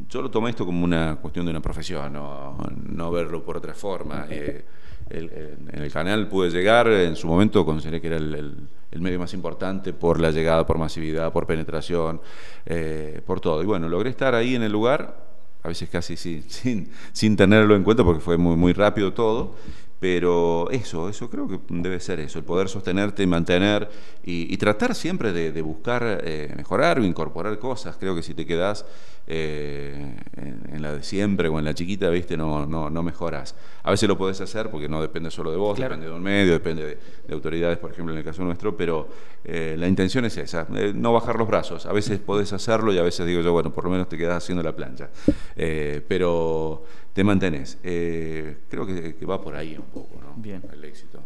yo 0.09 0.23
lo 0.23 0.31
tomé 0.31 0.51
esto 0.51 0.65
como 0.65 0.85
una 0.85 1.17
cuestión 1.17 1.45
de 1.45 1.51
una 1.51 1.61
profesión, 1.61 2.13
no, 2.13 3.11
verlo 3.11 3.45
por 3.45 3.57
otra 3.57 3.75
forma. 3.75 4.27
Eh, 4.31 4.65
en 5.11 5.83
el 5.83 5.91
canal 5.91 6.29
pude 6.29 6.51
llegar, 6.51 6.89
en 6.89 7.17
su 7.17 7.27
momento 7.27 7.65
consideré 7.65 8.01
que 8.01 8.09
era 8.09 8.17
el 8.17 8.69
el 8.91 9.01
medio 9.01 9.19
más 9.19 9.35
importante 9.35 9.93
por 9.93 10.21
la 10.21 10.31
llegada, 10.31 10.67
por 10.67 10.79
masividad, 10.79 11.33
por 11.33 11.47
penetración, 11.47 12.21
eh, 12.67 13.21
por 13.27 13.41
todo. 13.41 13.63
Y 13.63 13.67
bueno, 13.67 13.89
logré 13.89 14.11
estar 14.11 14.35
ahí 14.35 14.55
en 14.55 14.63
el 14.63 14.73
lugar, 14.73 15.29
a 15.63 15.69
veces 15.69 15.89
casi 15.89 16.17
sin, 16.17 16.45
sin, 17.13 17.37
tenerlo 17.37 17.77
en 17.77 17.85
cuenta 17.85 18.05
porque 18.05 18.21
fue 18.21 18.37
muy, 18.37 18.57
muy 18.57 18.73
rápido 18.73 19.13
todo, 19.13 19.55
Pero 20.01 20.71
eso, 20.71 21.09
eso 21.09 21.29
creo 21.29 21.49
que 21.49 21.59
debe 21.69 21.99
ser 21.99 22.21
eso, 22.21 22.39
el 22.39 22.45
poder 22.45 22.69
sostenerte, 22.69 23.27
mantener 23.27 23.89
y, 24.25 24.57
tratar 24.57 24.95
siempre 24.95 25.33
de, 25.33 25.63
buscar 25.63 26.21
eh, 26.23 26.53
mejorar 26.57 27.01
o 27.01 27.05
incorporar 27.05 27.59
cosas. 27.59 27.97
Creo 27.99 28.15
que 28.15 28.23
si 28.23 28.35
te 28.35 28.47
quedas 28.47 28.85
eh, 29.27 30.17
en, 30.37 30.83
la 30.83 30.93
de 30.93 31.03
siempre 31.03 31.49
o 31.49 31.59
en 31.59 31.65
la 31.65 31.75
chiquita, 31.75 32.11
viste, 32.11 32.37
no, 32.37 32.65
no, 32.65 32.91
no 32.91 33.03
mejoras. 33.03 33.57
A 33.83 33.91
veces 33.91 34.09
lo 34.09 34.17
podés 34.17 34.41
hacer 34.41 34.71
porque 34.71 34.89
no 34.89 35.03
depende 35.03 35.31
solo 35.33 35.51
de 35.51 35.57
vos, 35.57 35.77
depende 35.77 36.07
de 36.07 36.13
un 36.13 36.23
medio, 36.23 36.53
depende 36.53 36.99
de, 37.27 37.35
autoridades, 37.35 37.79
por 37.79 37.91
ejemplo, 37.91 38.13
en 38.13 38.19
el 38.19 38.25
caso 38.25 38.45
nuestro, 38.45 38.77
pero 38.77 39.09
eh, 39.45 39.75
la 39.79 39.89
intención 39.89 40.25
es 40.27 40.37
esa, 40.37 40.67
no 40.95 41.13
bajar 41.13 41.37
los 41.37 41.49
brazos. 41.49 41.87
A 41.87 41.93
veces 41.93 42.21
podés 42.21 42.53
hacerlo 42.53 42.93
y 42.93 42.99
a 42.99 43.03
veces 43.03 43.27
digo 43.27 43.41
yo, 43.41 43.53
bueno, 43.53 43.73
por 43.73 43.85
lo 43.85 43.91
menos 43.91 44.09
te 44.09 44.17
quedas 44.17 44.45
haciendo 44.45 44.63
la 44.63 44.77
plancha. 44.77 45.09
pero 45.57 46.85
te 47.19 47.25
mantenés. 47.25 47.79
creo 47.83 48.87
que, 48.87 49.17
que 49.17 49.27
va 49.27 49.43
por 49.43 49.57
ahí 49.57 49.75
un 49.77 49.87
poco, 49.87 50.21
¿no? 50.23 50.41
Bien. 50.41 50.63
El 50.73 50.85
éxito. 50.85 51.21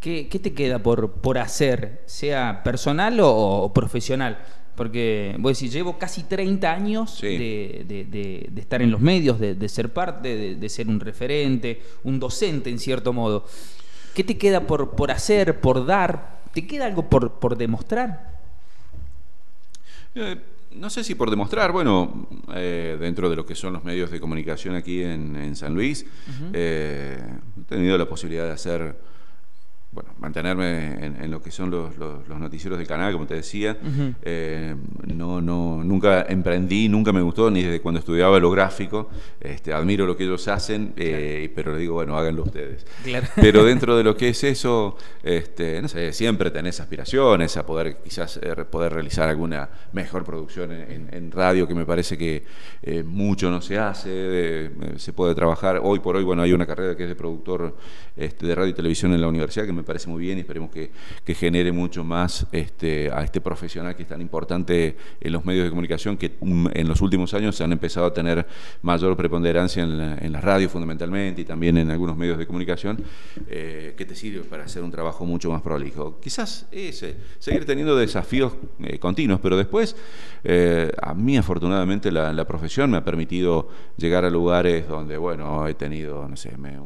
¿Qué, 0.00 0.24
te 0.24 0.52
queda 0.52 0.80
por, 0.80 1.12
por 1.12 1.38
hacer, 1.38 2.02
sea 2.06 2.64
personal 2.64 3.16
o, 3.20 3.70
profesional? 3.72 4.40
Porque 4.74 5.36
voy 5.38 5.50
a 5.50 5.52
decir, 5.52 5.70
llevo 5.70 5.98
casi 5.98 6.24
30 6.24 6.72
años 6.72 7.20
de, 7.20 8.50
estar 8.56 8.82
en 8.82 8.90
los 8.90 9.00
medios, 9.00 9.38
de, 9.38 9.68
ser 9.68 9.92
parte, 9.92 10.56
de, 10.56 10.68
ser 10.68 10.88
un 10.88 10.98
referente, 10.98 11.80
un 12.02 12.18
docente 12.18 12.68
en 12.68 12.80
cierto 12.80 13.12
modo. 13.12 13.46
¿Qué 14.16 14.24
te 14.24 14.36
queda 14.36 14.66
por, 14.66 14.96
por 14.96 15.12
hacer, 15.12 15.60
por 15.60 15.86
dar? 15.86 16.40
¿Te 16.54 16.66
queda 16.66 16.86
algo 16.86 17.08
por, 17.08 17.34
por 17.34 17.56
demostrar? 17.56 18.40
Eh, 20.16 20.40
no 20.76 20.90
sé 20.90 21.04
si 21.04 21.14
por 21.14 21.30
demostrar, 21.30 21.72
bueno, 21.72 22.28
eh, 22.54 22.96
dentro 23.00 23.28
de 23.30 23.36
lo 23.36 23.46
que 23.46 23.54
son 23.54 23.72
los 23.72 23.84
medios 23.84 24.10
de 24.10 24.20
comunicación 24.20 24.74
aquí 24.74 25.02
en, 25.02 25.56
San 25.56 25.74
Luis, 25.74 26.06
eh, 26.52 27.18
he 27.60 27.64
tenido 27.64 27.96
la 27.96 28.06
posibilidad 28.06 28.44
de 28.44 28.52
hacer 28.52 28.96
bueno, 29.96 30.10
mantenerme 30.18 31.06
en, 31.06 31.30
lo 31.30 31.40
que 31.40 31.50
son 31.50 31.70
los, 31.70 31.96
noticieros 32.28 32.78
del 32.78 32.86
canal, 32.86 33.14
como 33.14 33.26
te 33.26 33.34
decía. 33.34 33.78
Eh, 34.22 34.76
no, 35.06 35.40
no, 35.40 35.82
nunca 35.82 36.26
emprendí, 36.28 36.86
nunca 36.86 37.14
me 37.14 37.22
gustó, 37.22 37.50
ni 37.50 37.62
desde 37.62 37.80
cuando 37.80 38.00
estudiaba 38.00 38.38
lo 38.38 38.50
gráfico. 38.50 39.08
Este, 39.40 39.72
admiro 39.72 40.04
lo 40.04 40.14
que 40.14 40.24
ellos 40.24 40.46
hacen, 40.48 40.92
eh, 40.98 41.50
pero 41.54 41.72
le 41.72 41.78
digo, 41.78 41.94
bueno, 41.94 42.18
háganlo 42.18 42.42
ustedes. 42.42 42.84
Pero 43.36 43.64
dentro 43.64 43.96
de 43.96 44.04
lo 44.04 44.16
que 44.16 44.28
es 44.28 44.44
eso, 44.44 44.98
este, 45.22 45.80
no 45.80 45.88
sé, 45.88 46.12
siempre 46.12 46.50
tenés 46.50 46.78
aspiraciones 46.80 47.56
a 47.56 47.64
poder 47.64 47.98
quizás 48.04 48.38
eh, 48.42 48.54
poder 48.70 48.92
realizar 48.92 49.28
alguna 49.28 49.68
mejor 49.92 50.24
producción 50.24 50.72
en, 50.72 51.30
radio, 51.30 51.66
que 51.66 51.74
me 51.74 51.86
parece 51.86 52.18
que 52.18 52.44
mucho 53.04 53.50
no 53.50 53.62
se 53.62 53.78
hace, 53.78 54.70
se 54.96 55.12
puede 55.14 55.34
trabajar. 55.34 55.80
Hoy 55.82 56.00
por 56.00 56.16
hoy, 56.16 56.24
bueno, 56.24 56.42
hay 56.42 56.52
una 56.52 56.66
carrera 56.66 56.96
que 56.96 57.04
es 57.04 57.08
de 57.08 57.14
productor 57.14 57.76
este, 58.16 58.46
de 58.46 58.54
radio 58.54 58.70
y 58.70 58.74
televisión 58.74 59.12
en 59.12 59.20
la 59.20 59.28
universidad 59.28 59.66
que 59.66 59.72
me 59.72 59.85
parece 59.86 60.10
muy 60.10 60.20
bien 60.20 60.38
y 60.38 60.40
esperemos 60.40 60.70
que, 60.70 60.90
genere 61.34 61.70
mucho 61.70 62.02
más 62.02 62.46
este, 62.50 63.10
a 63.10 63.22
este 63.22 63.40
profesional 63.40 63.94
que 63.94 64.02
es 64.02 64.08
tan 64.08 64.20
importante 64.20 64.96
en 65.20 65.32
los 65.32 65.44
medios 65.44 65.64
de 65.64 65.70
comunicación 65.70 66.16
que 66.16 66.32
mm, 66.40 66.68
en 66.72 66.88
los 66.88 67.00
últimos 67.02 67.34
años 67.34 67.56
se 67.56 67.64
han 67.64 67.72
empezado 67.72 68.06
a 68.06 68.14
tener 68.14 68.46
mayor 68.82 69.16
preponderancia 69.16 69.82
en 69.82 69.98
la, 69.98 70.18
en 70.18 70.32
radio 70.34 70.68
fundamentalmente 70.68 71.42
y 71.42 71.44
también 71.44 71.76
en 71.76 71.90
algunos 71.90 72.16
medios 72.16 72.38
de 72.38 72.46
comunicación 72.46 73.02
eh, 73.48 73.94
que 73.96 74.04
te 74.04 74.14
sirve 74.14 74.40
para 74.44 74.64
hacer 74.64 74.82
un 74.82 74.90
trabajo 74.90 75.24
mucho 75.26 75.50
más 75.50 75.62
prolijo. 75.62 76.18
Quizás 76.20 76.66
ese, 76.72 77.16
seguir 77.38 77.64
teniendo 77.64 77.96
desafíos 77.96 78.54
eh, 78.80 78.98
continuos, 78.98 79.40
pero 79.40 79.56
después 79.56 79.96
eh, 80.44 80.90
a 81.00 81.14
mí 81.14 81.36
afortunadamente 81.36 82.10
la, 82.10 82.32
la 82.32 82.46
profesión 82.46 82.90
me 82.90 82.98
ha 82.98 83.04
permitido 83.04 83.68
llegar 83.96 84.24
a 84.24 84.30
lugares 84.30 84.88
donde, 84.88 85.16
bueno, 85.16 85.66
he 85.68 85.74
tenido, 85.74 86.28
no 86.28 86.36
sé, 86.36 86.56
me, 86.56 86.78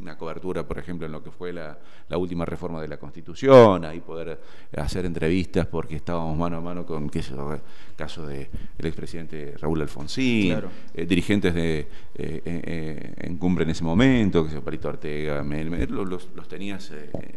una 0.00 0.16
cobertura, 0.16 0.66
por 0.66 0.78
ejemplo, 0.78 1.06
en 1.06 1.12
lo 1.12 1.22
que 1.22 1.30
fue 1.30 1.52
la, 1.52 1.78
última 2.16 2.44
reforma 2.44 2.80
de 2.80 2.88
la 2.88 2.96
Constitución, 2.96 3.84
ahí 3.84 4.00
poder 4.00 4.40
hacer 4.76 5.04
entrevistas 5.04 5.66
porque 5.66 5.96
estábamos 5.96 6.36
mano 6.36 6.58
a 6.58 6.60
mano 6.60 6.86
con, 6.86 7.10
qué 7.10 7.18
el 7.18 7.60
caso 7.96 8.26
del 8.26 8.48
expresidente 8.78 9.54
Raúl 9.58 9.82
Alfonsín, 9.82 10.56
eh, 10.94 11.06
dirigentes 11.06 11.54
de 11.54 11.80
eh, 12.14 12.42
eh, 12.44 13.12
en 13.16 13.36
cumbre 13.36 13.64
en 13.64 13.70
ese 13.70 13.82
momento, 13.84 14.44
que 14.44 14.50
se 14.50 14.60
Palito 14.60 14.88
Ortega, 14.88 15.42
los, 15.88 16.28
los, 16.34 16.48
tenías 16.48 16.92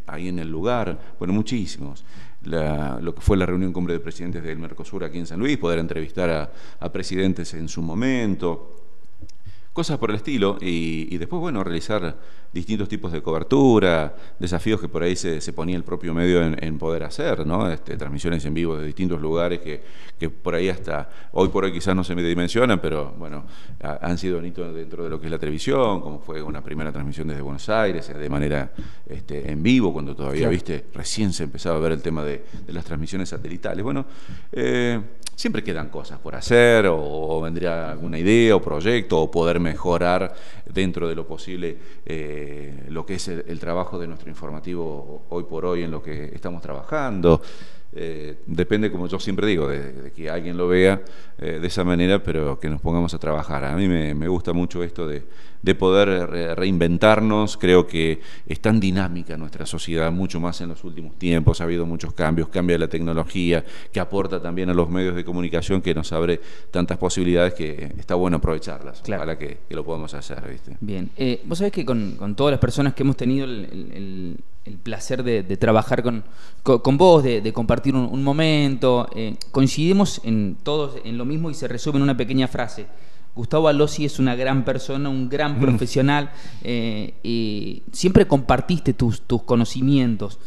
ahí 0.06 0.28
en 0.28 0.40
el 0.40 0.50
lugar, 0.50 1.16
bueno, 1.18 1.34
muchísimos. 1.34 2.06
lo 2.44 3.16
que 3.16 3.22
fue 3.22 3.38
la 3.38 3.46
reunión 3.46 3.74
cumbre 3.74 3.94
de 3.94 4.00
presidentes 4.00 4.44
del 4.44 4.60
Mercosur 4.60 5.04
aquí 5.04 5.18
en 5.18 5.26
San 5.26 5.40
Luis, 5.40 5.58
poder 5.58 5.80
entrevistar 5.80 6.52
a 6.80 6.92
presidentes 6.92 7.54
en 7.54 7.68
su 7.68 7.82
momento 7.82 8.87
cosas 9.78 10.00
por 10.00 10.10
el 10.10 10.16
estilo, 10.16 10.58
y, 10.60 11.16
después, 11.20 11.40
bueno, 11.40 11.64
realizar 11.64 12.16
distintos 12.52 12.90
tipos 12.90 13.12
de 13.12 13.22
cobertura, 13.22 14.16
desafíos 14.40 14.82
que 14.82 14.88
por 14.88 15.04
ahí 15.04 15.16
se, 15.16 15.54
ponía 15.54 15.76
el 15.76 15.84
propio 15.84 16.16
medio 16.16 16.42
en, 16.42 16.80
poder 16.80 17.04
hacer, 17.04 17.46
¿no? 17.46 17.70
Este, 17.70 17.96
transmisiones 17.96 18.44
en 18.46 18.56
vivo 18.56 18.76
de 18.76 18.88
distintos 18.88 19.22
lugares 19.22 19.60
que, 19.60 19.84
que, 20.18 20.32
por 20.32 20.56
ahí 20.56 20.70
hasta, 20.70 21.08
hoy 21.34 21.50
por 21.50 21.64
hoy 21.64 21.72
quizás 21.72 21.96
no 21.96 22.04
se 22.04 22.16
me 22.16 22.24
dimensionan, 22.24 22.82
pero 22.82 23.14
bueno, 23.20 23.46
han 23.80 24.18
sido 24.18 24.38
bonitos 24.38 24.74
dentro 24.74 25.04
de 25.04 25.12
lo 25.12 25.20
que 25.20 25.28
es 25.28 25.32
la 25.32 25.38
televisión, 25.38 26.02
como 26.02 26.22
fue 26.22 26.42
una 26.42 26.64
primera 26.64 26.92
transmisión 26.92 27.28
desde 27.28 27.44
Buenos 27.44 27.70
Aires, 27.70 28.12
de 28.12 28.30
manera 28.32 28.72
este, 29.08 29.52
en 29.52 29.62
vivo, 29.62 29.94
cuando 29.94 30.16
todavía, 30.16 30.50
viste, 30.50 30.86
recién 30.92 31.34
se 31.34 31.44
empezaba 31.44 31.78
a 31.78 31.80
ver 31.82 31.92
el 31.92 32.02
tema 32.02 32.24
de, 32.24 32.44
las 32.70 32.84
transmisiones 32.84 33.30
satelitales. 33.30 33.84
Bueno, 33.84 34.08
eh, 34.52 35.00
siempre 35.38 35.64
quedan 35.64 35.90
cosas 35.90 36.18
por 36.18 36.36
hacer, 36.36 36.88
o, 36.90 37.40
vendría 37.42 37.92
alguna 37.92 38.18
idea 38.18 38.56
o 38.56 38.62
proyecto, 38.62 39.22
o 39.22 39.30
poder 39.30 39.60
mejorar 39.68 40.34
dentro 40.66 41.08
de 41.08 41.16
lo 41.16 41.28
posible 41.28 41.78
eh, 42.06 42.86
lo 42.90 43.06
que 43.06 43.16
es 43.16 43.28
el, 43.28 43.60
trabajo 43.60 44.00
de 44.00 44.08
nuestro 44.08 44.30
informativo 44.30 45.26
hoy 45.30 45.44
por 45.44 45.66
hoy 45.66 45.84
en 45.84 45.92
lo 45.92 46.02
que 46.02 46.26
estamos 46.34 46.62
trabajando. 46.62 47.42
Eh, 47.94 48.38
depende, 48.46 48.92
como 48.92 49.08
yo 49.08 49.20
siempre 49.20 49.48
digo, 49.48 49.68
de, 49.68 50.12
que 50.16 50.30
alguien 50.30 50.58
lo 50.58 50.68
vea 50.68 51.02
eh, 51.40 51.60
de 51.60 51.68
esa 51.68 51.84
manera, 51.84 52.22
pero 52.22 52.60
que 52.60 52.70
nos 52.70 52.82
pongamos 52.82 53.14
a 53.14 53.20
trabajar. 53.20 53.64
A 53.64 53.76
mí 53.76 53.88
me, 53.88 54.28
gusta 54.28 54.54
mucho 54.54 54.84
esto 54.84 55.08
de, 55.08 55.24
poder 55.76 56.56
reinventarnos. 56.58 57.58
Creo 57.58 57.88
que 57.88 58.22
es 58.48 58.60
tan 58.62 58.80
dinámica 58.80 59.36
nuestra 59.36 59.66
sociedad, 59.66 60.12
mucho 60.12 60.40
más 60.40 60.62
en 60.62 60.70
los 60.70 60.84
últimos 60.84 61.18
tiempos. 61.18 61.60
Ha 61.60 61.66
habido 61.66 61.86
muchos 61.86 62.14
cambios, 62.14 62.48
cambia 62.48 62.78
la 62.78 62.88
tecnología, 62.88 63.66
que 63.92 64.00
aporta 64.00 64.42
también 64.42 64.70
a 64.70 64.74
los 64.74 64.90
medios 64.90 65.16
de 65.16 65.26
comunicación, 65.26 65.82
que 65.82 65.94
nos 65.94 66.12
abre 66.14 66.40
tantas 66.72 66.98
posibilidades 66.98 67.54
que 67.54 67.92
está 67.98 68.16
bueno 68.16 68.38
aprovecharlas. 68.38 69.02
para 69.02 69.38
que, 69.38 69.58
lo 69.70 69.84
podamos 69.84 70.14
hacer. 70.14 70.42
¿viste? 70.50 70.78
Bien, 70.80 71.10
eh, 71.18 71.42
vos 71.46 71.58
sabés 71.58 71.74
que 71.74 71.86
con, 71.86 72.36
todas 72.36 72.52
las 72.52 72.60
personas 72.60 72.94
que 72.94 73.04
hemos 73.04 73.18
tenido 73.18 73.46
el 73.46 73.68
el 73.94 74.38
placer 74.76 75.24
de, 75.24 75.44
trabajar 75.58 76.04
con, 76.04 76.24
con, 76.64 76.98
vos, 76.98 77.24
de, 77.24 77.54
compartir 77.54 77.96
un, 77.96 78.24
momento. 78.24 79.10
Eh, 79.16 79.36
coincidimos 79.52 80.22
en 80.24 80.58
todos 80.64 80.96
en 81.04 81.18
lo 81.18 81.26
mismo 81.26 81.50
y 81.50 81.54
se 81.54 81.68
resume 81.68 81.98
en 81.98 82.04
una 82.04 82.18
pequeña 82.18 82.48
frase. 82.48 82.88
Gustavo 83.36 83.68
Alossi 83.68 84.06
es 84.06 84.18
una 84.20 84.36
gran 84.36 84.66
persona, 84.66 85.10
un 85.10 85.30
gran 85.30 85.58
mm. 85.58 85.62
profesional 85.62 86.32
eh, 86.64 87.14
y 87.22 87.84
siempre 87.92 88.28
compartiste 88.28 88.94
tus, 88.94 89.22
tus 89.22 89.44
conocimientos. 89.44 90.40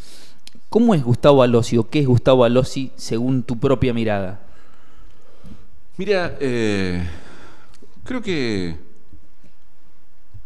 ¿Cómo 0.69 0.93
es 0.93 1.03
Gustavo 1.03 1.43
Alossi 1.43 1.77
o 1.77 1.89
qué 1.89 1.99
es 1.99 2.07
Gustavo 2.07 2.43
Alossi 2.43 2.91
según 2.95 3.43
tu 3.43 3.59
propia 3.59 3.93
mirada? 3.93 4.41
Mira, 5.97 6.37
eh, 6.39 7.05
creo 8.03 8.21
que, 8.21 8.75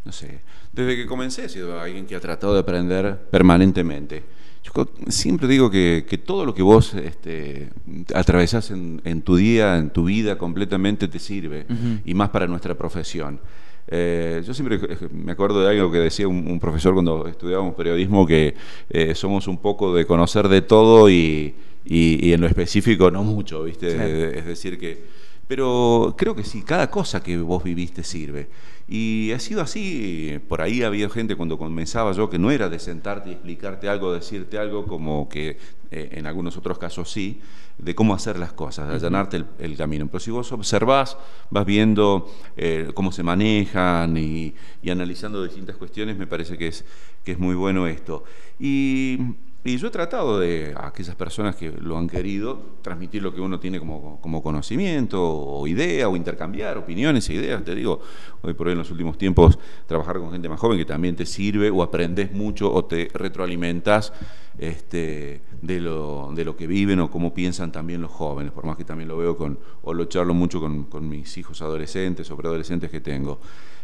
no 0.03 0.11
sé, 0.11 0.41
desde 0.75 0.97
que 0.97 1.05
comencé 1.05 1.45
he 1.45 1.49
sido 1.49 1.79
alguien 1.79 2.05
que 2.05 2.15
ha 2.15 2.19
tratado 2.19 2.53
de 2.53 2.59
aprender 2.59 3.17
permanentemente. 3.31 4.23
Yo 4.61 4.89
siempre 5.07 5.47
digo 5.47 5.69
que, 5.69 6.21
todo 6.25 6.43
lo 6.43 6.53
que 6.53 6.63
vos 6.63 6.95
este, 6.95 7.69
atravesás 8.13 8.71
en, 8.71 9.21
tu 9.21 9.35
día, 9.35 9.77
en 9.77 9.91
tu 9.91 10.05
vida, 10.05 10.37
completamente 10.37 11.07
te 11.07 11.19
sirve, 11.19 11.65
y 12.03 12.13
más 12.13 12.29
para 12.29 12.47
nuestra 12.47 12.75
profesión. 12.75 13.39
Eh, 13.87 14.41
yo 14.45 14.53
siempre 14.55 14.79
me 15.11 15.33
acuerdo 15.33 15.61
de 15.61 15.69
algo 15.69 15.91
que 15.91 15.99
decía 15.99 16.27
un, 16.27 16.59
profesor 16.59 16.93
cuando 16.93 17.27
estudiábamos 17.27 17.75
periodismo, 17.75 18.25
que 18.25 18.55
eh, 18.89 19.13
somos 19.13 19.47
un 19.47 19.59
poco 19.59 19.93
de 19.93 20.05
conocer 20.05 20.49
de 20.49 20.61
todo 20.61 21.09
y, 21.09 21.55
en 21.85 22.41
lo 22.41 22.47
específico 22.47 23.11
no 23.11 23.23
mucho, 23.23 23.63
¿viste? 23.63 24.37
Es 24.37 24.45
decir, 24.45 24.77
que... 24.77 25.25
Pero 25.47 26.15
creo 26.17 26.35
que 26.35 26.43
sí, 26.43 26.63
cada 26.63 26.89
cosa 26.89 27.21
que 27.21 27.37
vos 27.37 27.63
viviste 27.63 28.03
sirve. 28.03 28.47
Y 28.87 29.31
ha 29.31 29.39
sido 29.39 29.61
así, 29.61 30.39
por 30.47 30.61
ahí 30.61 30.83
había 30.83 31.09
gente 31.09 31.35
cuando 31.35 31.57
comenzaba 31.57 32.11
yo 32.11 32.29
que 32.29 32.37
no 32.37 32.51
era 32.51 32.69
de 32.69 32.77
sentarte 32.77 33.29
y 33.29 33.33
explicarte 33.33 33.89
algo, 33.89 34.13
decirte 34.13 34.59
algo, 34.59 34.85
como 34.85 35.27
que 35.27 35.57
eh, 35.89 36.09
en 36.11 36.27
algunos 36.27 36.55
otros 36.55 36.77
casos 36.77 37.09
sí, 37.09 37.41
de 37.79 37.95
cómo 37.95 38.13
hacer 38.13 38.37
las 38.37 38.53
cosas, 38.53 38.87
de 38.87 38.95
allanarte 38.95 39.43
el, 39.57 39.75
camino. 39.75 40.05
Pero 40.07 40.19
si 40.19 40.29
vos 40.29 40.51
observás, 40.51 41.17
vas 41.49 41.65
viendo 41.65 42.31
eh, 42.57 42.91
cómo 42.93 43.11
se 43.11 43.23
manejan 43.23 44.17
y, 44.17 44.53
analizando 44.89 45.43
distintas 45.43 45.77
cuestiones, 45.77 46.17
me 46.17 46.27
parece 46.27 46.57
que 46.57 46.67
es, 46.67 46.85
que 47.23 47.31
es 47.31 47.39
muy 47.39 47.55
bueno 47.55 47.87
esto. 47.87 48.23
Y 48.59 49.17
y 49.65 49.77
yo 49.77 49.87
he 49.87 49.89
tratado 49.89 50.39
de, 50.39 50.75
a 50.77 50.85
aquellas 50.85 51.15
personas 51.15 51.55
que 51.55 51.71
lo 51.71 51.97
han 51.97 52.07
querido, 52.07 52.77
transmitir 52.83 53.23
lo 53.23 53.33
que 53.33 53.41
uno 53.41 53.59
tiene 53.59 53.79
como, 53.79 54.21
como 54.21 54.43
conocimiento 54.43 55.19
o 55.19 55.65
idea 55.65 56.07
o 56.07 56.15
intercambiar 56.15 56.77
opiniones 56.77 57.27
e 57.31 57.33
ideas. 57.33 57.65
Te 57.65 57.73
digo, 57.73 57.99
hoy 58.43 58.53
por 58.53 58.67
hoy 58.67 58.73
en 58.73 58.77
los 58.77 58.91
últimos 58.91 59.17
tiempos 59.17 59.57
trabajar 59.87 60.19
con 60.19 60.31
gente 60.31 60.47
más 60.49 60.59
joven 60.59 60.77
que 60.77 60.85
también 60.85 61.15
te 61.15 61.25
sirve 61.25 61.71
o 61.71 61.81
aprendes 61.81 62.31
mucho 62.31 62.71
o 62.71 62.85
te 62.85 63.09
retroalimentas 63.11 64.13
este, 64.59 65.41
de, 65.63 65.81
lo, 65.81 66.31
de 66.35 66.45
lo 66.45 66.55
que 66.55 66.67
viven 66.67 66.99
o 66.99 67.09
cómo 67.09 67.33
piensan 67.33 67.71
también 67.71 68.03
los 68.03 68.11
jóvenes, 68.11 68.51
por 68.51 68.65
más 68.65 68.77
que 68.77 68.83
también 68.83 69.07
lo 69.07 69.17
veo 69.17 69.35
con, 69.35 69.57
o 69.81 69.95
lo 69.95 70.05
charlo 70.05 70.35
mucho 70.35 70.59
con, 70.59 70.83
con 70.83 71.09
mis 71.09 71.35
hijos 71.39 71.63
adolescentes 71.63 72.29
o 72.29 72.37
preadolescentes 72.37 72.91
que 72.91 73.01
tengo. 73.01 73.39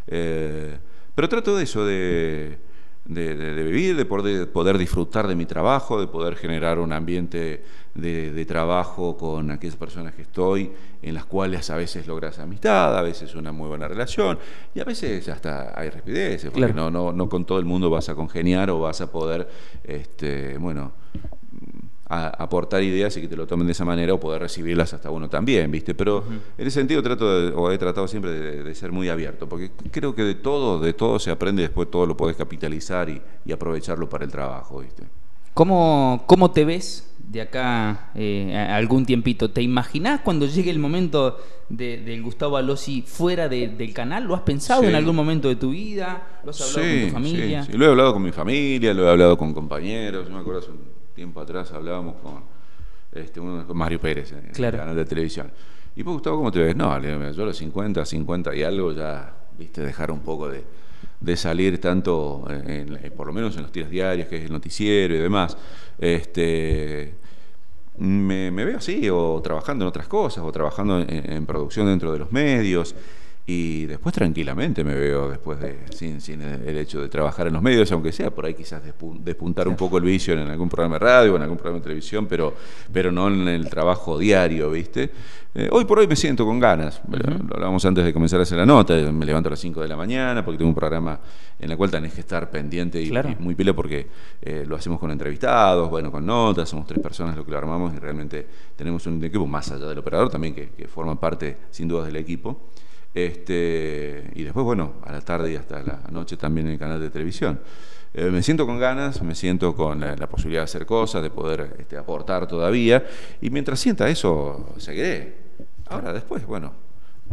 Eh, 0.05 0.77
pero 1.15 1.27
trato 1.27 1.55
de 1.55 1.63
eso, 1.63 1.83
de 1.83 2.70
de, 3.05 3.63
vivir, 3.63 3.95
de 3.95 4.05
poder, 4.05 4.77
disfrutar 4.77 5.27
de 5.27 5.35
mi 5.35 5.45
trabajo, 5.45 5.99
de 5.99 6.07
poder 6.07 6.35
generar 6.35 6.79
un 6.79 6.93
ambiente 6.93 7.63
de, 7.95 8.45
trabajo 8.45 9.17
con 9.17 9.51
aquellas 9.51 9.75
personas 9.75 10.13
que 10.13 10.21
estoy, 10.21 10.71
en 11.01 11.13
las 11.13 11.25
cuales 11.25 11.69
a 11.69 11.77
veces 11.77 12.07
logras 12.07 12.39
amistad, 12.39 12.97
a 12.97 13.01
veces 13.01 13.35
una 13.35 13.51
muy 13.51 13.67
buena 13.67 13.87
relación, 13.87 14.37
y 14.73 14.79
a 14.79 14.83
veces 14.83 15.27
hasta 15.29 15.79
hay 15.79 15.89
respideces, 15.89 16.51
porque 16.51 16.73
no, 16.73 16.91
no, 16.91 17.11
no 17.11 17.27
con 17.27 17.45
todo 17.45 17.59
el 17.59 17.65
mundo 17.65 17.89
vas 17.89 18.09
a 18.09 18.15
congeniar 18.15 18.69
o 18.69 18.79
vas 18.79 19.01
a 19.01 19.11
poder, 19.11 19.47
este, 19.83 20.57
bueno, 20.57 20.93
aportar 22.11 22.83
ideas 22.83 23.15
y 23.15 23.21
que 23.21 23.27
te 23.29 23.37
lo 23.37 23.47
tomen 23.47 23.65
de 23.67 23.71
esa 23.71 23.85
manera 23.85 24.13
o 24.13 24.19
poder 24.19 24.41
recibirlas 24.41 24.93
hasta 24.93 25.09
uno 25.09 25.29
también, 25.29 25.71
¿viste? 25.71 25.95
Pero 25.95 26.25
en 26.57 26.67
ese 26.67 26.79
sentido 26.79 27.01
trato 27.01 27.25
o 27.55 27.71
he 27.71 27.77
tratado 27.77 28.07
siempre 28.07 28.31
de, 28.31 28.75
ser 28.75 28.91
muy 28.91 29.07
abierto, 29.07 29.47
porque 29.47 29.71
creo 29.91 30.13
que 30.13 30.23
de 30.23 30.35
todo, 30.35 30.79
de 30.79 30.93
todo 30.93 31.19
se 31.19 31.31
aprende, 31.31 31.61
después 31.61 31.89
todo 31.89 32.05
lo 32.05 32.17
podés 32.17 32.35
capitalizar 32.35 33.09
y, 33.09 33.21
aprovecharlo 33.51 34.09
para 34.09 34.23
el 34.23 34.31
trabajo, 34.31 34.79
¿viste? 34.79 35.03
¿Cómo, 35.53 36.23
cómo 36.25 36.51
te 36.51 36.63
ves 36.63 37.13
de 37.19 37.41
acá 37.41 38.11
eh, 38.15 38.55
algún 38.55 39.05
tiempito? 39.05 39.51
¿Te 39.51 39.61
imaginás 39.61 40.21
cuando 40.21 40.45
llegue 40.45 40.71
el 40.71 40.79
momento 40.79 41.37
del 41.67 42.23
Gustavo 42.23 42.55
Alossi 42.55 43.01
fuera 43.01 43.49
del 43.49 43.93
canal? 43.93 44.23
¿Lo 44.23 44.35
has 44.35 44.41
pensado 44.41 44.83
en 44.83 44.95
algún 44.95 45.15
momento 45.15 45.49
de 45.49 45.57
tu 45.57 45.71
vida? 45.71 46.39
¿Lo 46.43 46.51
has 46.51 46.61
hablado 46.61 46.89
con 46.89 47.07
tu 47.07 47.13
familia? 47.13 47.63
Sí, 47.63 47.73
lo 47.73 47.85
he 47.85 47.89
hablado 47.89 48.13
con 48.13 48.23
mi 48.23 48.31
familia, 48.31 48.93
lo 48.93 49.05
he 49.05 49.09
hablado 49.09 49.37
con 49.37 49.53
compañeros, 49.53 50.29
me 50.29 50.39
acuerdo 50.39 50.61
tiempo 51.13 51.41
atrás 51.41 51.71
hablábamos 51.71 52.15
con, 52.15 52.43
este, 53.11 53.39
uno, 53.39 53.65
con 53.65 53.77
Mario 53.77 53.99
Pérez 53.99 54.31
en 54.31 54.51
el 54.53 54.71
canal 54.71 54.95
de 54.95 55.05
televisión. 55.05 55.51
Y 55.95 56.03
pues 56.03 56.13
Gustavo, 56.13 56.37
¿cómo 56.37 56.51
te 56.51 56.59
ves? 56.59 56.75
No, 56.75 56.99
yo 57.01 57.43
a 57.43 57.45
los 57.45 57.57
50, 57.57 58.05
50 58.05 58.55
y 58.55 58.63
algo 58.63 58.93
ya, 58.93 59.33
viste, 59.57 59.81
dejar 59.81 60.11
un 60.11 60.21
poco 60.21 60.49
de, 60.49 60.63
de 61.19 61.37
salir 61.37 61.79
tanto, 61.79 62.45
por 63.15 63.27
lo 63.27 63.33
menos 63.33 63.55
en 63.57 63.63
los 63.63 63.71
tiras 63.71 63.89
diarias, 63.89 64.27
que 64.27 64.37
es 64.37 64.45
el 64.45 64.51
noticiero 64.51 65.13
y 65.13 65.19
demás. 65.19 65.57
Este, 65.99 67.15
me, 67.97 68.49
veo 68.51 68.77
así, 68.77 69.09
o 69.09 69.41
trabajando 69.43 69.85
en 69.85 69.89
otras 69.89 70.07
cosas, 70.07 70.43
o 70.43 70.51
trabajando 70.51 71.05
en 71.07 71.45
producción 71.45 71.87
dentro 71.87 72.11
de 72.13 72.19
los 72.19 72.31
medios. 72.31 72.95
Y 73.45 73.85
después 73.85 74.13
tranquilamente 74.13 74.83
me 74.83 74.93
veo 74.93 75.29
después 75.29 75.59
de, 75.59 75.79
sin, 75.95 76.21
sin 76.21 76.41
el 76.41 76.77
hecho 76.77 77.01
de 77.01 77.09
trabajar 77.09 77.47
en 77.47 77.53
los 77.53 77.61
medios, 77.61 77.91
aunque 77.91 78.11
sea 78.11 78.29
por 78.29 78.45
ahí 78.45 78.53
quizás 78.53 78.81
despuntar 78.83 79.67
un 79.67 79.75
poco 79.75 79.97
el 79.97 80.03
vicio 80.03 80.33
en 80.35 80.47
algún 80.47 80.69
programa 80.69 80.95
de 80.95 80.99
radio 80.99 81.33
o 81.33 81.35
en 81.37 81.41
algún 81.41 81.57
programa 81.57 81.79
de 81.79 81.83
televisión, 81.83 82.27
pero, 82.27 82.53
pero 82.93 83.11
no 83.11 83.27
en 83.27 83.47
el 83.47 83.67
trabajo 83.67 84.19
diario, 84.19 84.69
¿viste? 84.69 85.09
Eh, 85.53 85.67
hoy 85.69 85.83
por 85.83 85.99
hoy 85.99 86.07
me 86.07 86.15
siento 86.15 86.45
con 86.45 86.59
ganas, 86.59 87.01
lo 87.09 87.55
hablábamos 87.55 87.83
antes 87.83 88.05
de 88.05 88.13
comenzar 88.13 88.39
a 88.39 88.43
hacer 88.43 88.57
la 88.57 88.65
nota, 88.65 88.93
me 89.11 89.25
levanto 89.25 89.49
a 89.49 89.51
las 89.51 89.59
5 89.59 89.81
de 89.81 89.87
la 89.89 89.97
mañana 89.97 90.45
porque 90.45 90.59
tengo 90.59 90.69
un 90.69 90.75
programa 90.75 91.19
en 91.59 91.69
el 91.69 91.75
cual 91.75 91.91
tenés 91.91 92.13
que 92.13 92.21
estar 92.21 92.49
pendiente 92.49 93.01
y, 93.01 93.11
muy 93.39 93.55
pila 93.55 93.73
porque 93.73 94.07
eh, 94.41 94.63
lo 94.65 94.77
hacemos 94.77 94.97
con 94.97 95.11
entrevistados, 95.11 95.89
bueno, 95.89 96.09
con 96.09 96.25
notas, 96.25 96.69
somos 96.69 96.87
tres 96.87 97.01
personas 97.01 97.35
lo 97.35 97.43
que 97.43 97.51
lo 97.51 97.57
armamos 97.57 97.93
y 97.93 97.99
realmente 97.99 98.47
tenemos 98.77 99.05
un 99.07 99.21
equipo 99.23 99.45
más 99.45 99.69
allá 99.71 99.87
del 99.87 99.97
operador 99.97 100.29
también 100.29 100.55
que, 100.55 100.69
que 100.69 100.87
forma 100.87 101.19
parte 101.19 101.57
sin 101.69 101.89
dudas 101.89 102.05
del 102.05 102.15
equipo. 102.15 102.69
Este, 103.13 104.31
y 104.35 104.43
después, 104.43 104.63
bueno, 104.63 104.93
a 105.03 105.11
la 105.11 105.21
tarde 105.21 105.51
y 105.51 105.55
hasta 105.55 105.83
la 105.83 105.99
noche 106.11 106.37
también 106.37 106.67
en 106.67 106.73
el 106.73 106.79
canal 106.79 106.99
de 106.99 107.09
televisión. 107.09 107.59
Eh, 108.13 108.29
me 108.29 108.43
siento 108.43 108.65
con 108.65 108.77
ganas, 108.77 109.21
me 109.21 109.35
siento 109.35 109.73
con 109.75 110.01
la, 110.01 110.15
posibilidad 110.27 110.61
de 110.61 110.65
hacer 110.65 110.85
cosas, 110.85 111.23
de 111.23 111.29
poder 111.29 111.75
este, 111.79 111.97
aportar 111.97 112.45
todavía, 112.47 113.05
y 113.41 113.49
mientras 113.49 113.79
sienta 113.79 114.09
eso, 114.09 114.73
seguiré. 114.77 115.35
Ahora, 115.87 116.11
después, 116.13 116.45
bueno. 116.45 116.73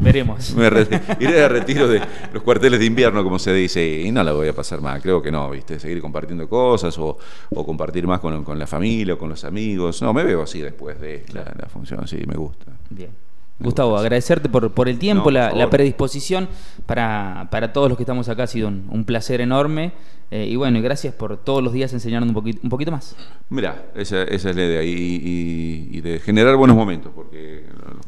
Veremos. 0.00 0.54
iré 1.20 1.32
de 1.32 1.48
retiro 1.48 1.88
de 1.88 2.00
los 2.32 2.44
cuarteles 2.44 2.78
de 2.78 2.86
invierno, 2.86 3.24
como 3.24 3.40
se 3.40 3.52
dice, 3.52 4.02
y 4.02 4.12
no 4.12 4.22
la 4.22 4.32
voy 4.32 4.46
a 4.46 4.52
pasar 4.52 4.80
mal, 4.80 5.02
creo 5.02 5.20
que 5.20 5.32
no, 5.32 5.50
¿viste? 5.50 5.80
Seguir 5.80 6.00
compartiendo 6.00 6.48
cosas 6.48 6.96
o, 6.98 7.18
compartir 7.50 8.06
más 8.06 8.20
con, 8.20 8.44
con, 8.44 8.56
la 8.60 8.68
familia 8.68 9.14
o 9.14 9.18
con 9.18 9.28
los 9.28 9.42
amigos. 9.42 10.00
No, 10.00 10.12
me 10.12 10.22
veo 10.22 10.42
así 10.42 10.60
después 10.60 11.00
de 11.00 11.24
la, 11.32 11.52
la 11.58 11.68
función, 11.68 12.06
sí, 12.06 12.22
me 12.28 12.36
gusta. 12.36 12.66
Bien. 12.90 13.27
Gustavo, 13.60 13.96
agradecerte 13.96 14.48
por, 14.48 14.70
por 14.70 14.88
el 14.88 14.98
tiempo, 14.98 15.32
la, 15.32 15.68
predisposición 15.68 16.48
para, 16.86 17.48
para, 17.50 17.72
todos 17.72 17.88
los 17.88 17.98
que 17.98 18.04
estamos 18.04 18.28
acá. 18.28 18.44
Ha 18.44 18.46
sido 18.46 18.68
un, 18.68 19.04
placer 19.04 19.40
enorme. 19.40 19.92
Eh, 20.30 20.46
y 20.46 20.56
bueno, 20.56 20.78
y 20.78 20.82
gracias 20.82 21.14
por 21.14 21.38
todos 21.38 21.62
los 21.62 21.72
días 21.72 21.92
enseñarnos 21.94 22.28
un 22.28 22.34
poquito, 22.34 22.60
un 22.62 22.68
poquito 22.68 22.92
más. 22.92 23.16
Mira, 23.48 23.86
esa, 23.94 24.24
esa, 24.24 24.50
es 24.50 24.56
la 24.56 24.64
idea. 24.64 24.82
Y, 24.84 25.88
y, 25.90 26.00
de 26.02 26.20
generar 26.20 26.54
buenos 26.56 26.76
momentos, 26.76 27.10
porque 27.14 27.64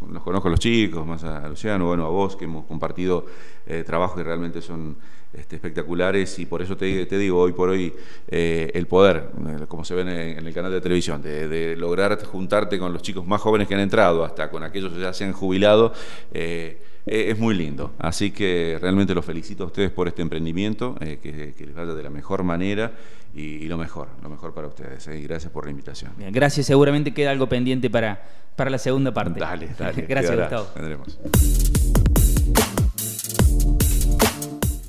los, 0.08 0.22
conozco 0.22 0.48
a 0.48 0.50
los 0.50 0.60
chicos, 0.60 1.04
más 1.06 1.24
a 1.24 1.48
Luciano, 1.48 1.86
bueno, 1.86 2.04
a 2.04 2.10
vos, 2.10 2.36
que 2.36 2.44
hemos 2.44 2.66
compartido 2.66 3.26
eh, 3.66 3.82
trabajos 3.84 4.16
que 4.16 4.22
realmente 4.22 4.60
son 4.60 4.98
este, 5.32 5.54
espectaculares 5.54 6.40
y 6.40 6.46
por 6.46 6.60
eso 6.60 6.76
te, 6.76 7.06
te, 7.06 7.16
digo 7.16 7.38
hoy 7.38 7.52
por 7.52 7.68
hoy 7.68 7.92
eh, 8.26 8.68
el 8.74 8.88
poder, 8.88 9.28
eh, 9.48 9.66
como 9.68 9.84
se 9.84 9.94
ve 9.94 10.00
en, 10.00 10.44
el 10.44 10.52
canal 10.52 10.72
de 10.72 10.80
televisión, 10.80 11.22
de, 11.22 11.76
lograr 11.76 12.20
juntarte 12.24 12.80
con 12.80 12.92
los 12.92 13.00
chicos 13.00 13.24
más 13.24 13.40
jóvenes 13.40 13.68
que 13.68 13.74
han 13.74 13.80
entrado, 13.80 14.24
hasta 14.24 14.50
con 14.50 14.64
aquellos 14.64 14.92
que 14.92 15.00
ya 15.00 15.12
se 15.12 15.24
han 15.24 15.32
jubilado, 15.32 15.92
eh, 16.34 16.82
es 17.06 17.38
muy 17.38 17.54
lindo. 17.54 17.92
Así 17.98 18.32
que 18.32 18.76
realmente 18.80 19.14
los 19.14 19.24
felicito 19.24 19.62
a 19.62 19.66
ustedes 19.66 19.92
por 19.92 20.08
este 20.08 20.20
emprendimiento, 20.20 20.96
que, 20.96 21.54
les 21.58 21.74
vaya 21.74 21.94
de 21.94 22.02
la 22.02 22.10
mejor 22.10 22.42
manera 22.42 22.92
y, 23.32 23.66
lo 23.68 23.78
mejor, 23.78 24.08
lo 24.22 24.28
mejor 24.28 24.52
para 24.52 24.66
ustedes. 24.66 25.06
Y 25.06 25.22
gracias 25.22 25.52
por 25.52 25.64
la 25.64 25.70
invitación. 25.70 26.10
gracias, 26.30 26.66
seguramente 26.66 27.14
queda 27.14 27.30
algo 27.30 27.48
pendiente 27.48 27.88
para, 27.88 28.20
para 28.56 28.68
la 28.68 28.78
segunda 28.78 29.14
parte. 29.14 29.38
Dale, 29.38 29.68
dale. 29.78 30.02
gracias, 30.08 30.36
Gustavo. 30.36 30.66